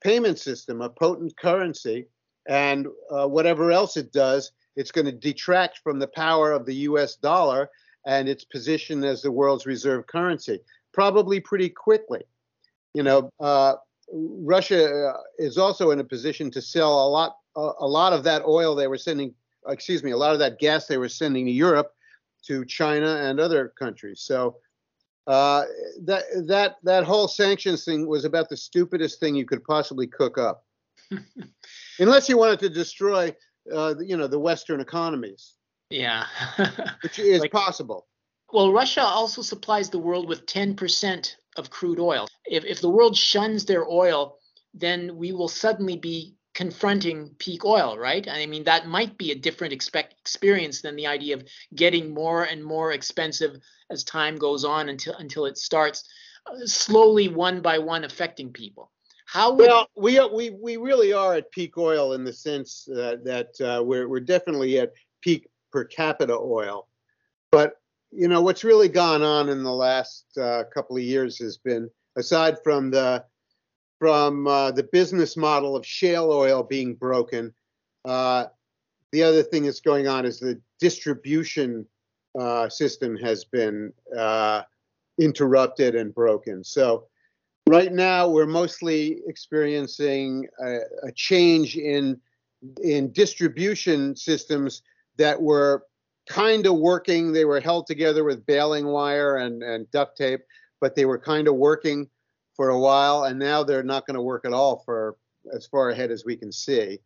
[0.03, 2.07] payment system a potent currency
[2.49, 6.75] and uh, whatever else it does, it's going to detract from the power of the
[6.75, 7.71] US dollar
[8.07, 10.59] and its position as the world's reserve currency,
[10.93, 12.23] probably pretty quickly.
[12.95, 13.75] You know, uh,
[14.11, 18.43] Russia uh, is also in a position to sell a lot, a lot of that
[18.47, 19.35] oil they were sending,
[19.67, 21.93] excuse me, a lot of that gas they were sending to Europe,
[22.47, 24.21] to China and other countries.
[24.23, 24.57] So
[25.27, 25.65] uh,
[26.05, 30.39] that that that whole sanctions thing was about the stupidest thing you could possibly cook
[30.39, 30.65] up.
[31.99, 33.35] unless you wanted to destroy,
[33.73, 35.55] uh, you know, the Western economies.
[35.91, 36.27] Yeah.
[37.03, 38.07] which is like, possible.
[38.53, 42.29] Well, Russia also supplies the world with 10% of crude oil.
[42.47, 44.39] If, if the world shuns their oil,
[44.75, 48.27] then we will suddenly be confronting peak oil, right?
[48.29, 51.45] I mean, that might be a different expect experience than the idea of
[51.77, 56.03] getting more and more expensive as time goes on until until it starts
[56.47, 58.91] uh, slowly one by one affecting people.
[59.25, 63.19] How would well we we we really are at peak oil in the sense uh,
[63.23, 66.89] that uh, we're we're definitely at peak per capita oil,
[67.53, 67.75] but
[68.11, 71.89] you know what's really gone on in the last uh, couple of years has been
[72.17, 73.25] aside from the
[73.99, 77.53] from uh, the business model of shale oil being broken,
[78.05, 78.47] uh,
[79.13, 81.87] the other thing that's going on is the distribution
[82.39, 83.93] uh, system has been
[85.19, 86.63] interrupted and broken.
[86.63, 87.07] So
[87.67, 92.21] right now we're mostly experiencing a, a, change in
[92.83, 94.83] in distribution systems
[95.17, 95.85] that were
[96.29, 97.33] kind of working.
[97.33, 100.41] They were held together with baling wire and, and duct tape
[100.81, 102.09] but they were kind of working
[102.59, 105.17] for a while and now they're not going to work at all for
[105.55, 106.99] as far ahead as we can see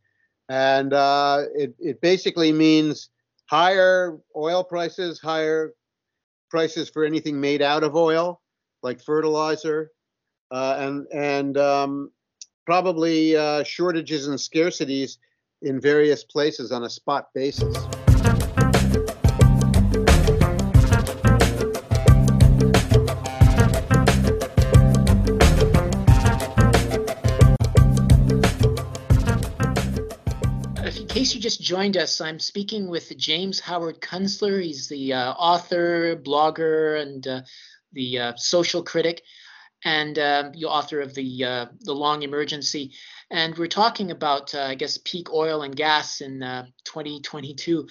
[0.48, 3.10] and uh, it, it basically means
[3.44, 5.74] higher oil prices higher
[6.50, 8.40] prices for anything made out of oil
[8.82, 9.90] like fertilizer
[10.50, 12.10] uh, and and um,
[12.64, 15.18] probably uh, shortages and scarcities
[15.60, 17.76] in various places on a spot basis.
[31.42, 34.62] Just joined us, I'm speaking with James Howard Kunstler.
[34.62, 37.42] He's the uh, author, blogger, and uh,
[37.92, 39.22] the uh, social critic
[39.84, 42.92] and uh, the author of the uh, the Long Emergency,
[43.30, 47.88] and we're talking about uh, I guess peak oil and gas in uh, 2022.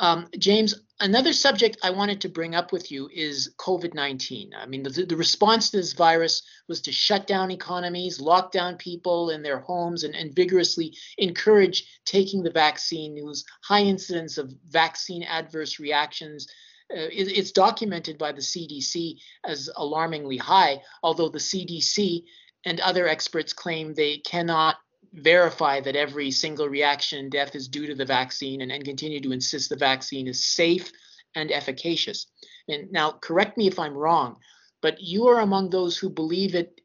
[0.00, 4.50] Um, James, another subject I wanted to bring up with you is COVID-19.
[4.56, 8.76] I mean, the, the response to this virus was to shut down economies, lock down
[8.76, 13.14] people in their homes, and, and vigorously encourage taking the vaccine.
[13.14, 16.46] There was high incidence of vaccine adverse reactions
[16.92, 22.24] uh, it's documented by the CDC as alarmingly high, although the CDC
[22.66, 24.76] and other experts claim they cannot
[25.14, 29.20] verify that every single reaction and death is due to the vaccine and, and continue
[29.20, 30.90] to insist the vaccine is safe
[31.34, 32.26] and efficacious.
[32.68, 34.36] And now, correct me if I'm wrong,
[34.82, 36.80] but you are among those who believe it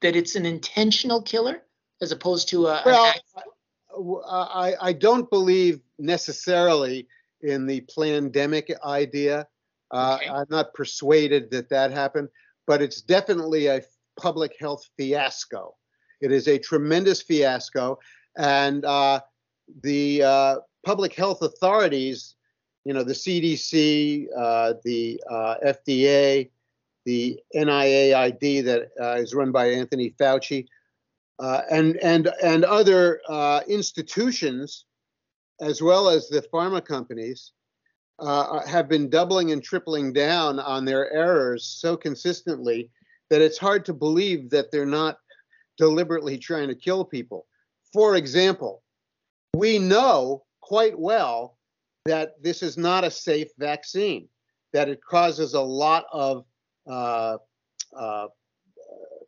[0.00, 1.62] that it's an intentional killer
[2.00, 2.82] as opposed to a.
[2.86, 3.14] Well,
[4.26, 7.08] I, I don't believe necessarily
[7.42, 9.46] in the pandemic idea.
[9.90, 10.28] Uh, okay.
[10.30, 12.28] I'm not persuaded that that happened,
[12.66, 13.82] but it's definitely a
[14.20, 15.74] public health fiasco.
[16.20, 17.98] It is a tremendous fiasco,
[18.36, 19.20] and uh,
[19.82, 22.34] the uh, public health authorities,
[22.84, 26.50] you know, the CDC, uh, the uh, FDA,
[27.04, 30.66] the NIAID that uh, is run by Anthony Fauci,
[31.38, 33.20] uh, and and and other
[33.68, 34.84] institutions,
[35.60, 37.52] as well as the pharma companies,
[38.20, 42.90] have been doubling and tripling down on their errors so consistently
[43.30, 45.18] that it's hard to believe that they're not
[45.78, 47.46] deliberately trying to kill people.
[47.92, 48.82] For example,
[49.54, 51.56] we know quite well
[52.04, 54.28] that this is not a safe vaccine,
[54.72, 56.44] that it causes a lot of
[56.90, 57.38] uh,
[57.96, 58.26] uh,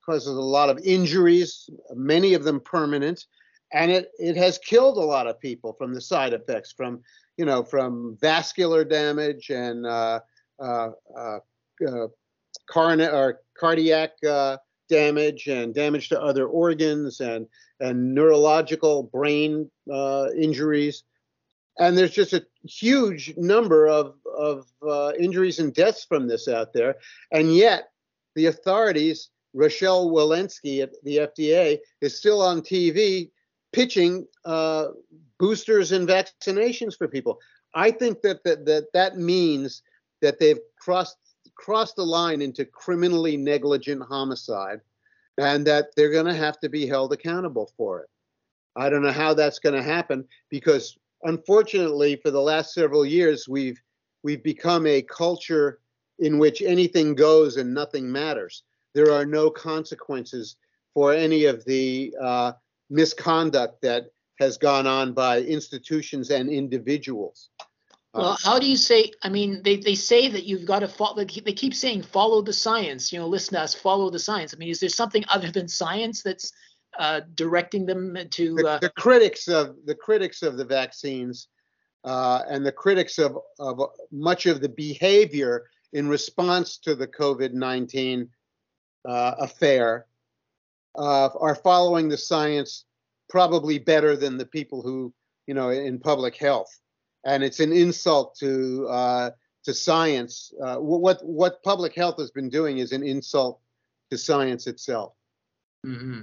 [0.05, 3.27] causes a lot of injuries, many of them permanent,
[3.73, 7.01] and it it has killed a lot of people from the side effects, from
[7.37, 10.21] you know from vascular damage and uh,
[10.61, 11.39] uh, uh,
[11.89, 12.07] uh
[12.69, 14.13] carna- or cardiac
[14.91, 17.47] damage and damage to other organs and
[17.81, 19.71] and neurological brain
[20.37, 21.05] injuries
[21.81, 26.73] and there's just a huge number of of uh, injuries and deaths from this out
[26.73, 26.97] there,
[27.33, 27.91] and yet
[28.35, 33.31] the authorities, Rochelle Walensky at the FDA, is still on TV
[33.73, 34.89] pitching uh,
[35.39, 37.39] boosters and vaccinations for people.
[37.75, 39.83] I think that that that, that means
[40.21, 41.17] that they've crossed
[41.61, 44.81] crossed the line into criminally negligent homicide,
[45.37, 48.09] and that they're going to have to be held accountable for it.
[48.77, 53.47] I don't know how that's going to happen because unfortunately, for the last several years,
[53.49, 53.81] we've
[54.23, 55.81] we've become a culture
[56.19, 58.63] in which anything goes and nothing matters.
[58.95, 60.57] There are no consequences
[60.95, 62.53] for any of the uh,
[62.89, 64.07] misconduct that
[64.39, 67.51] has gone on by institutions and individuals.
[68.13, 69.13] Well, how do you say?
[69.23, 71.25] I mean, they, they say that you've got to follow.
[71.25, 73.13] They keep saying follow the science.
[73.13, 74.53] You know, listen to us, follow the science.
[74.53, 76.53] I mean, is there something other than science that's
[76.99, 81.49] uh, directing them to the, uh, the, critics of the critics of the vaccines
[82.05, 83.81] uh, and the critics of, of
[84.11, 88.29] much of the behavior in response to the COVID-19
[89.09, 90.07] uh, affair
[90.99, 92.85] uh, are following the science
[93.29, 95.13] probably better than the people who
[95.47, 96.81] you know in public health,
[97.25, 99.31] and it's an insult to uh,
[99.65, 100.53] to science.
[100.59, 103.61] what what public health has been doing is an insult
[104.11, 105.15] to science itself.
[105.87, 106.23] Mm-hmm.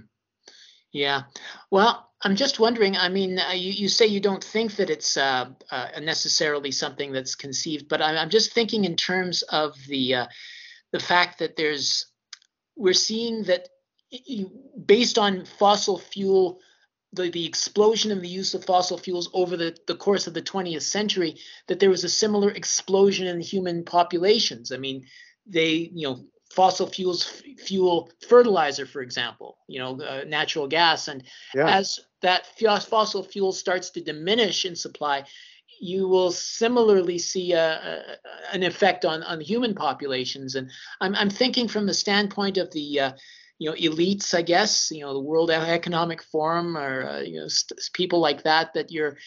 [0.92, 1.24] Yeah.
[1.72, 2.98] Well, I'm just wondering.
[2.98, 7.12] I mean, uh, you, you say you don't think that it's uh, uh, necessarily something
[7.12, 10.28] that's conceived, but I'm, I'm just thinking in terms of the uh,
[10.92, 12.08] the fact that there's
[12.76, 13.70] we're seeing that
[14.86, 16.60] based on fossil fuel,
[17.14, 20.42] the, the explosion in the use of fossil fuels over the, the course of the
[20.42, 21.36] 20th century,
[21.68, 24.72] that there was a similar explosion in human populations.
[24.72, 25.06] I mean,
[25.46, 31.08] they, you know, fossil fuels fuel fertilizer, for example, you know, uh, natural gas.
[31.08, 31.70] And yeah.
[31.70, 35.24] as that fossil fuel starts to diminish in supply,
[35.80, 40.56] you will similarly see a, a, an effect on, on human populations.
[40.56, 43.12] And I'm, I'm thinking from the standpoint of the uh,
[43.60, 47.48] you know elites, I guess, you know, the World Economic Forum or uh, you know
[47.48, 48.74] st- people like that.
[48.74, 49.18] That you're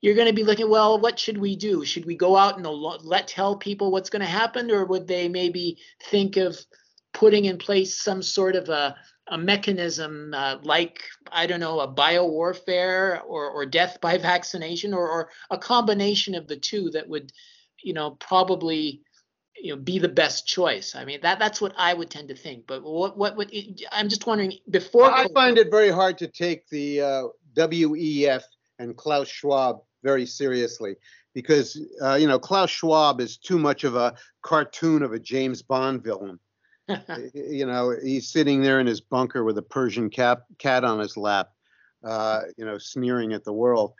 [0.00, 1.84] you're going to be looking, well, what should we do?
[1.84, 5.28] Should we go out and let tell people what's going to happen, or would they
[5.28, 5.78] maybe
[6.10, 6.58] think of
[7.14, 8.94] putting in place some sort of a,
[9.28, 11.02] a mechanism uh, like
[11.32, 16.46] I don't know, a biowarfare or, or death by vaccination, or, or a combination of
[16.46, 17.32] the two that would,
[17.82, 19.02] you know, probably
[19.60, 22.34] you know be the best choice i mean that that's what i would tend to
[22.34, 23.50] think but what what would
[23.92, 27.22] i'm just wondering before i find it very hard to take the uh,
[27.56, 28.42] wef
[28.78, 30.96] and klaus schwab very seriously
[31.36, 35.60] because uh, you know Klaus Schwab is too much of a cartoon of a James
[35.60, 36.40] Bond villain.
[37.34, 41.16] you know, he's sitting there in his bunker with a Persian cat cat on his
[41.16, 41.50] lap,
[42.02, 43.92] uh, you know, sneering at the world.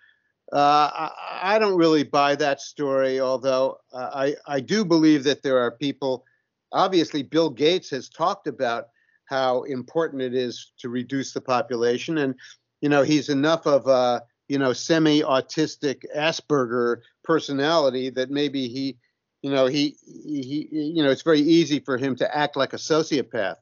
[0.52, 5.42] Uh, I, I, don't really buy that story, although uh, I, I do believe that
[5.42, 6.24] there are people.
[6.70, 8.88] Obviously, Bill Gates has talked about
[9.24, 12.36] how important it is to reduce the population, and
[12.80, 18.96] you know he's enough of a you know, semi-autistic Asperger personality that maybe he,
[19.42, 22.76] you know, he, he, you know, it's very easy for him to act like a
[22.76, 23.56] sociopath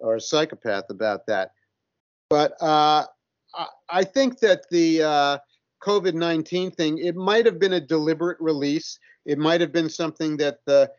[0.00, 1.52] or a psychopath about that.
[2.28, 3.04] But uh,
[3.88, 5.38] I think that the uh,
[5.82, 8.98] COVID-19 thing, it might have been a deliberate release.
[9.24, 10.90] It might have been something that the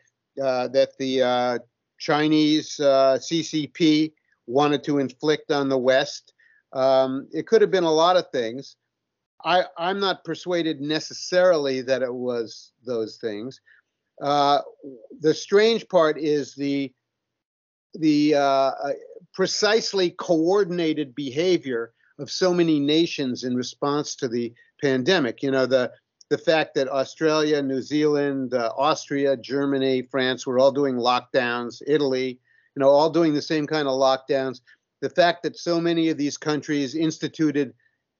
[0.42, 1.58] uh, that the uh,
[1.98, 4.12] Chinese uh, CCP
[4.46, 6.32] wanted to inflict on the West.
[6.72, 8.76] Um, it could have been a lot of things.
[9.44, 13.60] I, am not persuaded necessarily that it was those things.
[14.20, 14.60] Uh,
[15.20, 16.92] the strange part is the
[17.94, 18.92] the uh, uh,
[19.32, 25.42] precisely coordinated behavior of so many nations in response to the pandemic.
[25.42, 25.92] You know, the
[26.30, 32.38] the fact that Australia, New Zealand, uh, Austria, Germany, France were all doing lockdowns, Italy,
[32.76, 34.60] you know, all doing the same kind of lockdowns.
[35.00, 37.72] The fact that so many of these countries instituted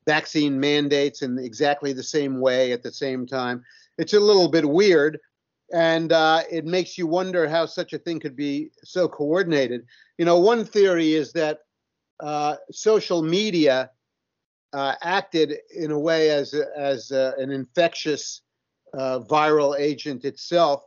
[0.07, 3.63] vaccine mandates in exactly the same way at the same time.
[3.99, 5.19] It's a little bit weird,
[5.71, 9.85] and uh, it makes you wonder how such a thing could be so coordinated.
[10.17, 11.59] You know, one theory is that
[12.21, 13.91] uh, social media
[14.73, 18.43] uh, acted in a way as a, as a, an infectious
[18.95, 20.85] uh, viral agent itself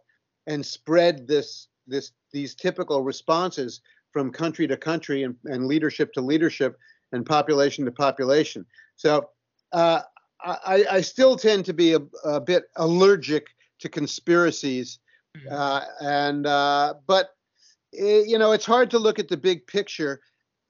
[0.48, 6.22] and spread this this these typical responses from country to country and, and leadership to
[6.22, 6.78] leadership
[7.12, 8.66] and population to population.
[8.96, 9.30] So
[9.72, 10.02] uh,
[10.44, 13.48] I, I, still tend to be a, a bit allergic
[13.80, 15.00] to conspiracies,
[15.38, 15.54] mm-hmm.
[15.54, 17.30] uh, and uh, but
[17.94, 20.22] it, eh, you know it's hard to look at the big picture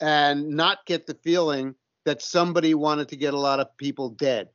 [0.01, 1.75] and not get the feeling
[2.05, 4.49] that somebody wanted to get a lot of people dead.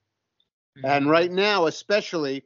[0.78, 0.86] Mm-hmm.
[0.86, 2.44] And right now, especially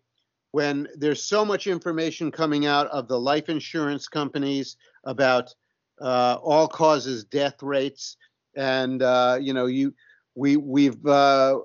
[0.52, 5.54] when there's so much information coming out of the life insurance companies about
[6.00, 8.16] uh, all causes death rates,
[8.56, 9.94] and uh, you know, you
[10.34, 11.58] we we've uh,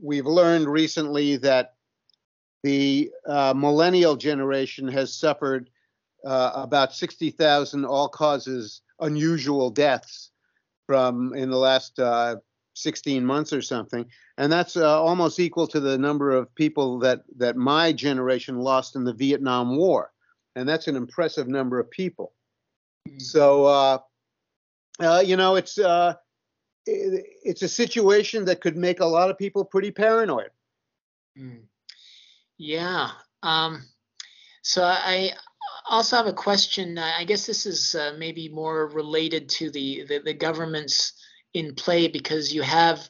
[0.00, 1.74] we've learned recently that
[2.62, 5.68] the uh, millennial generation has suffered
[6.24, 10.30] uh, about 60,000 all causes unusual deaths
[10.86, 12.36] from in the last uh,
[12.74, 14.04] 16 months or something,
[14.38, 18.96] and that's uh, almost equal to the number of people that that my generation lost
[18.96, 20.12] in the Vietnam War,
[20.56, 22.32] and that's an impressive number of people.
[23.08, 23.18] Mm-hmm.
[23.20, 23.98] So, uh,
[25.00, 26.14] uh, you know, it's uh,
[26.86, 30.50] it, it's a situation that could make a lot of people pretty paranoid.
[31.38, 31.62] Mm.
[32.58, 33.10] Yeah.
[33.42, 33.84] Um,
[34.62, 35.32] so I
[35.88, 36.98] also have a question.
[36.98, 41.12] I guess this is uh, maybe more related to the, the, the government's
[41.54, 43.08] in play because you have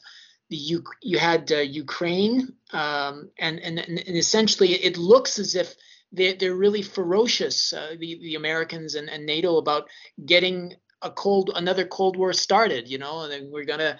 [0.51, 5.75] the you you had uh, Ukraine um, and, and and essentially it looks as if
[6.13, 9.89] they're, they're really ferocious uh, the the Americans and, and NATO about
[10.25, 12.89] getting a cold another Cold War started.
[12.89, 13.99] You know, and we're gonna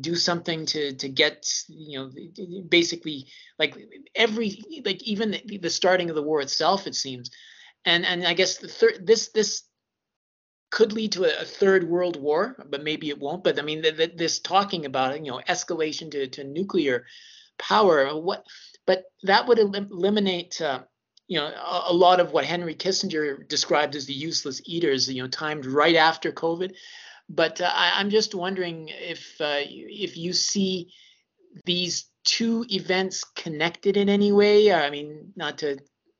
[0.00, 2.10] do something to to get you know
[2.68, 3.26] basically
[3.58, 3.76] like
[4.14, 7.30] every like even the, the starting of the war itself it seems
[7.84, 9.64] and and i guess the third this this
[10.70, 13.44] could lead to a, a, third world war, but maybe it won't.
[13.44, 17.06] But I mean, th- th- this talking about you know escalation to, to nuclear
[17.58, 18.44] power, what?
[18.86, 20.80] But that would elim- eliminate uh,
[21.26, 25.12] you know a, a, lot of what Henry Kissinger described as the useless eaters.
[25.12, 26.74] You know, timed right after COVID.
[27.28, 30.92] But uh, I, am just wondering if uh, if you see
[31.64, 34.72] these two events connected in any way.
[34.72, 35.78] I mean, not to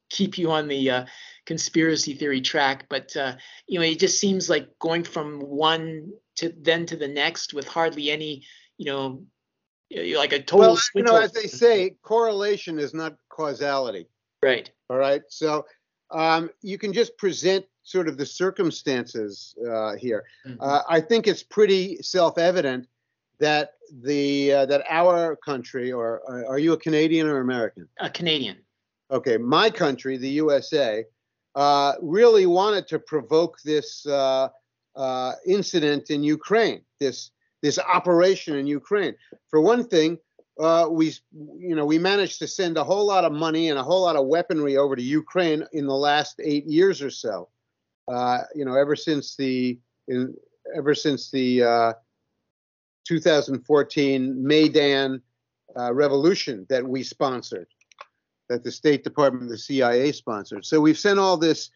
[0.08, 1.06] keep you on the uh,
[1.50, 3.34] conspiracy theory track, but uh,
[3.66, 7.66] you know, it just seems like going from one to then to the next with
[7.66, 8.44] hardly any,
[8.78, 9.24] you know,
[10.16, 10.74] like a total.
[10.74, 14.06] Well, you know, as they say, correlation is not causality.
[14.44, 14.70] Right.
[14.88, 15.22] All right.
[15.28, 15.66] So
[16.12, 20.22] um, you can just present sort of the circumstances uh, here.
[20.46, 20.60] Mm-hmm.
[20.60, 22.86] Uh, I think it's pretty self-evident
[23.40, 23.72] that
[24.04, 27.88] the uh, that our country, or uh, are you a Canadian or American?
[27.98, 28.58] A Canadian.
[29.10, 31.04] Okay, my country, the USA,
[31.54, 34.48] uh, really wanted to provoke this uh,
[34.96, 37.30] uh, incident in Ukraine, this
[37.62, 39.14] this operation in Ukraine.
[39.48, 40.18] For one thing,
[40.58, 43.82] uh, we you know we managed to send a whole lot of money and a
[43.82, 47.48] whole lot of weaponry over to Ukraine in the last eight years or so.
[48.08, 49.78] Uh, you know, ever since the
[50.08, 50.34] in,
[50.76, 51.92] ever since the uh,
[53.06, 55.20] 2014 Maidan
[55.92, 57.68] revolution that we sponsored
[58.50, 60.66] that the State Department the CIA sponsored.
[60.66, 61.70] So we've sent all this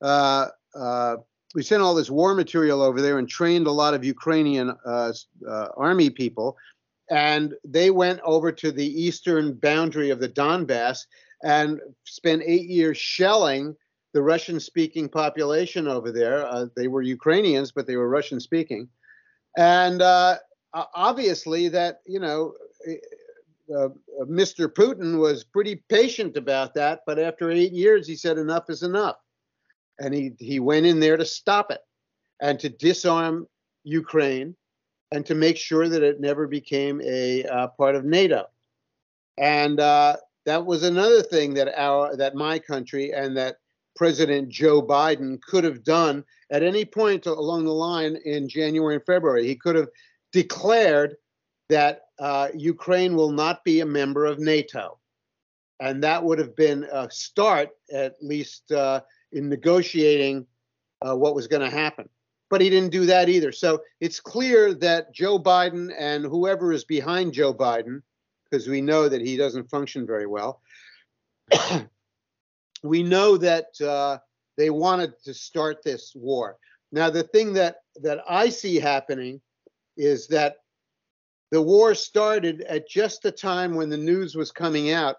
[0.00, 1.16] uh, uh,
[1.54, 5.12] we sent all this war material over there and trained a lot of Ukrainian uh,
[5.46, 6.56] uh, army people,
[7.10, 11.00] and they went over to the eastern boundary of the Donbass
[11.42, 13.74] and spent eight years shelling
[14.12, 16.46] the Russian-speaking population over there.
[16.46, 18.88] Uh, they were Ukrainians, but they were Russian-speaking,
[19.58, 20.36] and uh,
[20.94, 22.54] obviously that you know
[23.74, 24.68] uh, uh Mr.
[24.68, 29.16] Putin was pretty patient about that, but after eight years, he said enough is enough,
[29.98, 31.80] and he he went in there to stop it
[32.40, 33.46] and to disarm
[33.84, 34.56] Ukraine
[35.12, 38.46] and to make sure that it never became a uh, part of NATO.
[39.38, 40.16] And uh,
[40.46, 43.56] that was another thing that our that my country and that
[43.96, 49.04] President Joe Biden could have done at any point along the line in January and
[49.04, 49.46] February.
[49.46, 49.88] He could have
[50.32, 51.16] declared
[51.68, 54.98] that uh, Ukraine will not be a member of NATO.
[55.80, 59.00] And that would have been a start, at least uh,
[59.32, 60.46] in negotiating
[61.00, 62.08] uh, what was going to happen.
[62.50, 63.52] But he didn't do that either.
[63.52, 68.02] So it's clear that Joe Biden and whoever is behind Joe Biden,
[68.44, 70.60] because we know that he doesn't function very well,
[72.82, 74.18] we know that uh,
[74.58, 76.58] they wanted to start this war.
[76.92, 79.40] Now, the thing that, that I see happening
[79.96, 80.56] is that
[81.50, 85.16] the war started at just the time when the news was coming out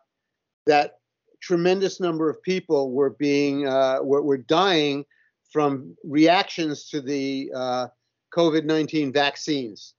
[0.65, 0.99] that
[1.41, 5.03] tremendous number of people were being uh, were, were, dying
[5.51, 7.87] from reactions to the uh,
[8.33, 9.95] COVID-19 vaccines,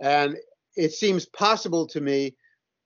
[0.00, 0.36] and
[0.76, 2.36] it seems possible to me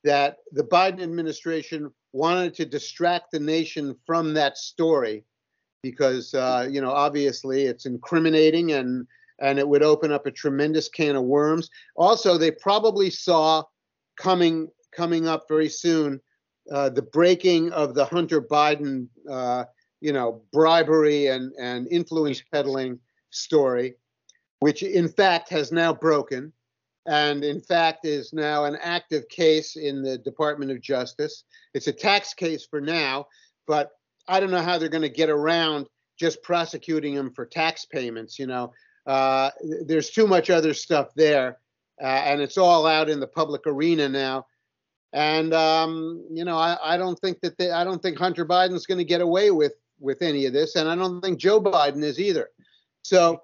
[0.05, 5.24] that the Biden administration wanted to distract the nation from that story
[5.82, 9.07] because uh, you know obviously it's incriminating and
[9.41, 11.70] and it would open up a tremendous can of worms.
[11.97, 13.62] Also, they probably saw
[14.16, 16.20] coming coming up very soon
[16.70, 19.64] uh, the breaking of the Hunter Biden, uh,
[20.01, 22.99] you know, bribery and and influence peddling
[23.30, 23.95] story,
[24.61, 26.53] which in fact has now broken,
[27.07, 31.45] and in fact is now an active case in the Department of Justice.
[31.74, 33.26] It's a tax case for now,
[33.66, 33.91] but
[34.28, 35.86] I don't know how they're going to get around
[36.18, 38.38] just prosecuting him for tax payments.
[38.38, 38.72] You know,
[39.07, 39.51] uh,
[39.86, 41.59] there's too much other stuff there,
[42.03, 44.46] uh, and it's all out in the public arena now.
[45.12, 48.86] And um, you know, I, I, don't think that they, I don't think Hunter Biden's
[48.86, 52.05] going to get away with with any of this, and I don't think Joe Biden
[52.05, 52.48] is either.
[53.03, 53.42] So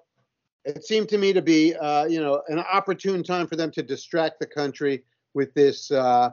[0.67, 3.81] it seemed to me to be, uh, you know, an opportune time for them to
[3.81, 5.03] distract the country
[5.33, 6.31] with this, uh,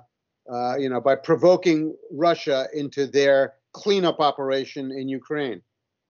[0.52, 5.62] uh, you know, by provoking Russia into their cleanup operation in Ukraine.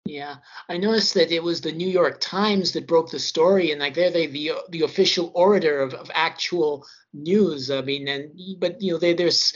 [0.06, 0.36] Yeah,
[0.70, 3.96] I noticed that it was the New York Times that broke the story, and like
[3.96, 7.72] they're the the, the official orator of, of actual news.
[7.72, 9.54] I mean, and but you know, they, there's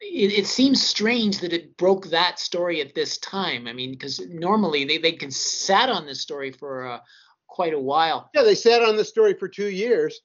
[0.00, 3.66] it, it, seems strange that it broke that story at this time.
[3.66, 7.00] I mean, because normally they they can sat on this story for uh,
[7.46, 8.30] quite a while.
[8.34, 10.20] Yeah, they sat on the story for two years,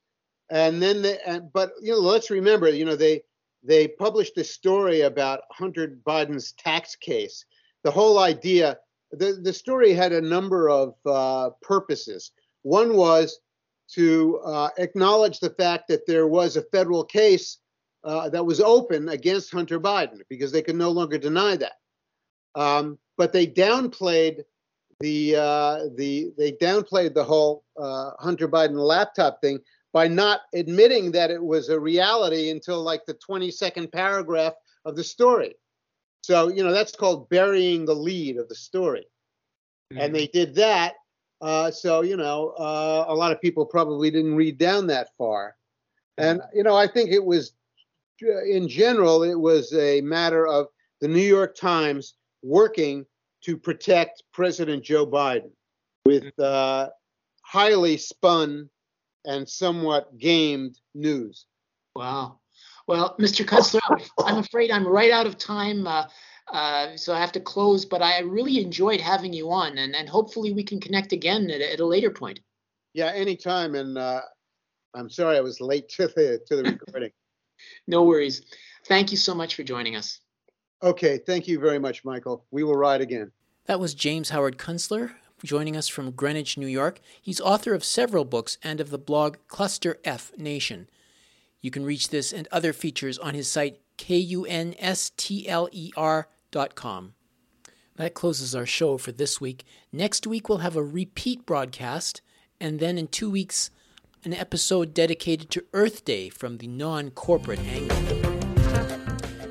[0.49, 1.17] and then they.
[1.25, 3.23] And, but you know, let's remember, you know, they
[3.63, 7.45] they published a story about Hunter Biden's tax case.
[7.83, 8.77] The whole idea
[9.11, 12.31] the, the story had a number of uh, purposes.
[12.63, 13.39] One was
[13.93, 17.57] to uh, acknowledge the fact that there was a federal case
[18.03, 21.73] uh, that was open against Hunter Biden because they could no longer deny that.
[22.55, 24.43] Um, but they downplayed
[24.99, 29.59] the uh, the they downplayed the whole uh, Hunter Biden laptop thing
[29.93, 34.53] by not admitting that it was a reality until like the 22nd paragraph
[34.85, 35.55] of the story.
[36.21, 39.07] So, you know, that's called burying the lead of the story.
[39.91, 40.01] Mm-hmm.
[40.01, 40.93] And they did that.
[41.41, 45.55] Uh, so, you know, uh, a lot of people probably didn't read down that far.
[46.17, 47.53] And, you know, I think it was,
[48.23, 50.67] uh, in general, it was a matter of
[50.99, 52.13] the New York Times
[52.43, 53.05] working
[53.43, 55.49] to protect President Joe Biden
[56.05, 56.41] with mm-hmm.
[56.43, 56.89] uh,
[57.41, 58.69] highly spun
[59.25, 61.47] and somewhat gamed news.
[61.95, 62.40] Wow.
[62.91, 63.45] Well, Mr.
[63.45, 63.79] Kunstler,
[64.25, 65.87] I'm afraid I'm right out of time.
[65.87, 66.07] Uh,
[66.51, 70.09] uh, so I have to close, but I really enjoyed having you on, and, and
[70.09, 72.41] hopefully we can connect again at, at a later point.
[72.93, 73.75] Yeah, anytime.
[73.75, 74.19] And uh,
[74.93, 77.11] I'm sorry I was late to the to the recording.
[77.87, 78.41] no worries.
[78.89, 80.19] Thank you so much for joining us.
[80.83, 82.43] Okay, thank you very much, Michael.
[82.51, 83.31] We will ride again.
[83.67, 85.11] That was James Howard Kunstler
[85.45, 86.99] joining us from Greenwich, New York.
[87.21, 90.89] He's author of several books and of the blog Cluster F Nation.
[91.61, 94.73] You can reach this and other features on his site, kunstler.com.
[97.95, 99.63] That closes our show for this week.
[99.91, 102.21] Next week, we'll have a repeat broadcast,
[102.59, 103.69] and then in two weeks,
[104.23, 108.40] an episode dedicated to Earth Day from the non corporate angle.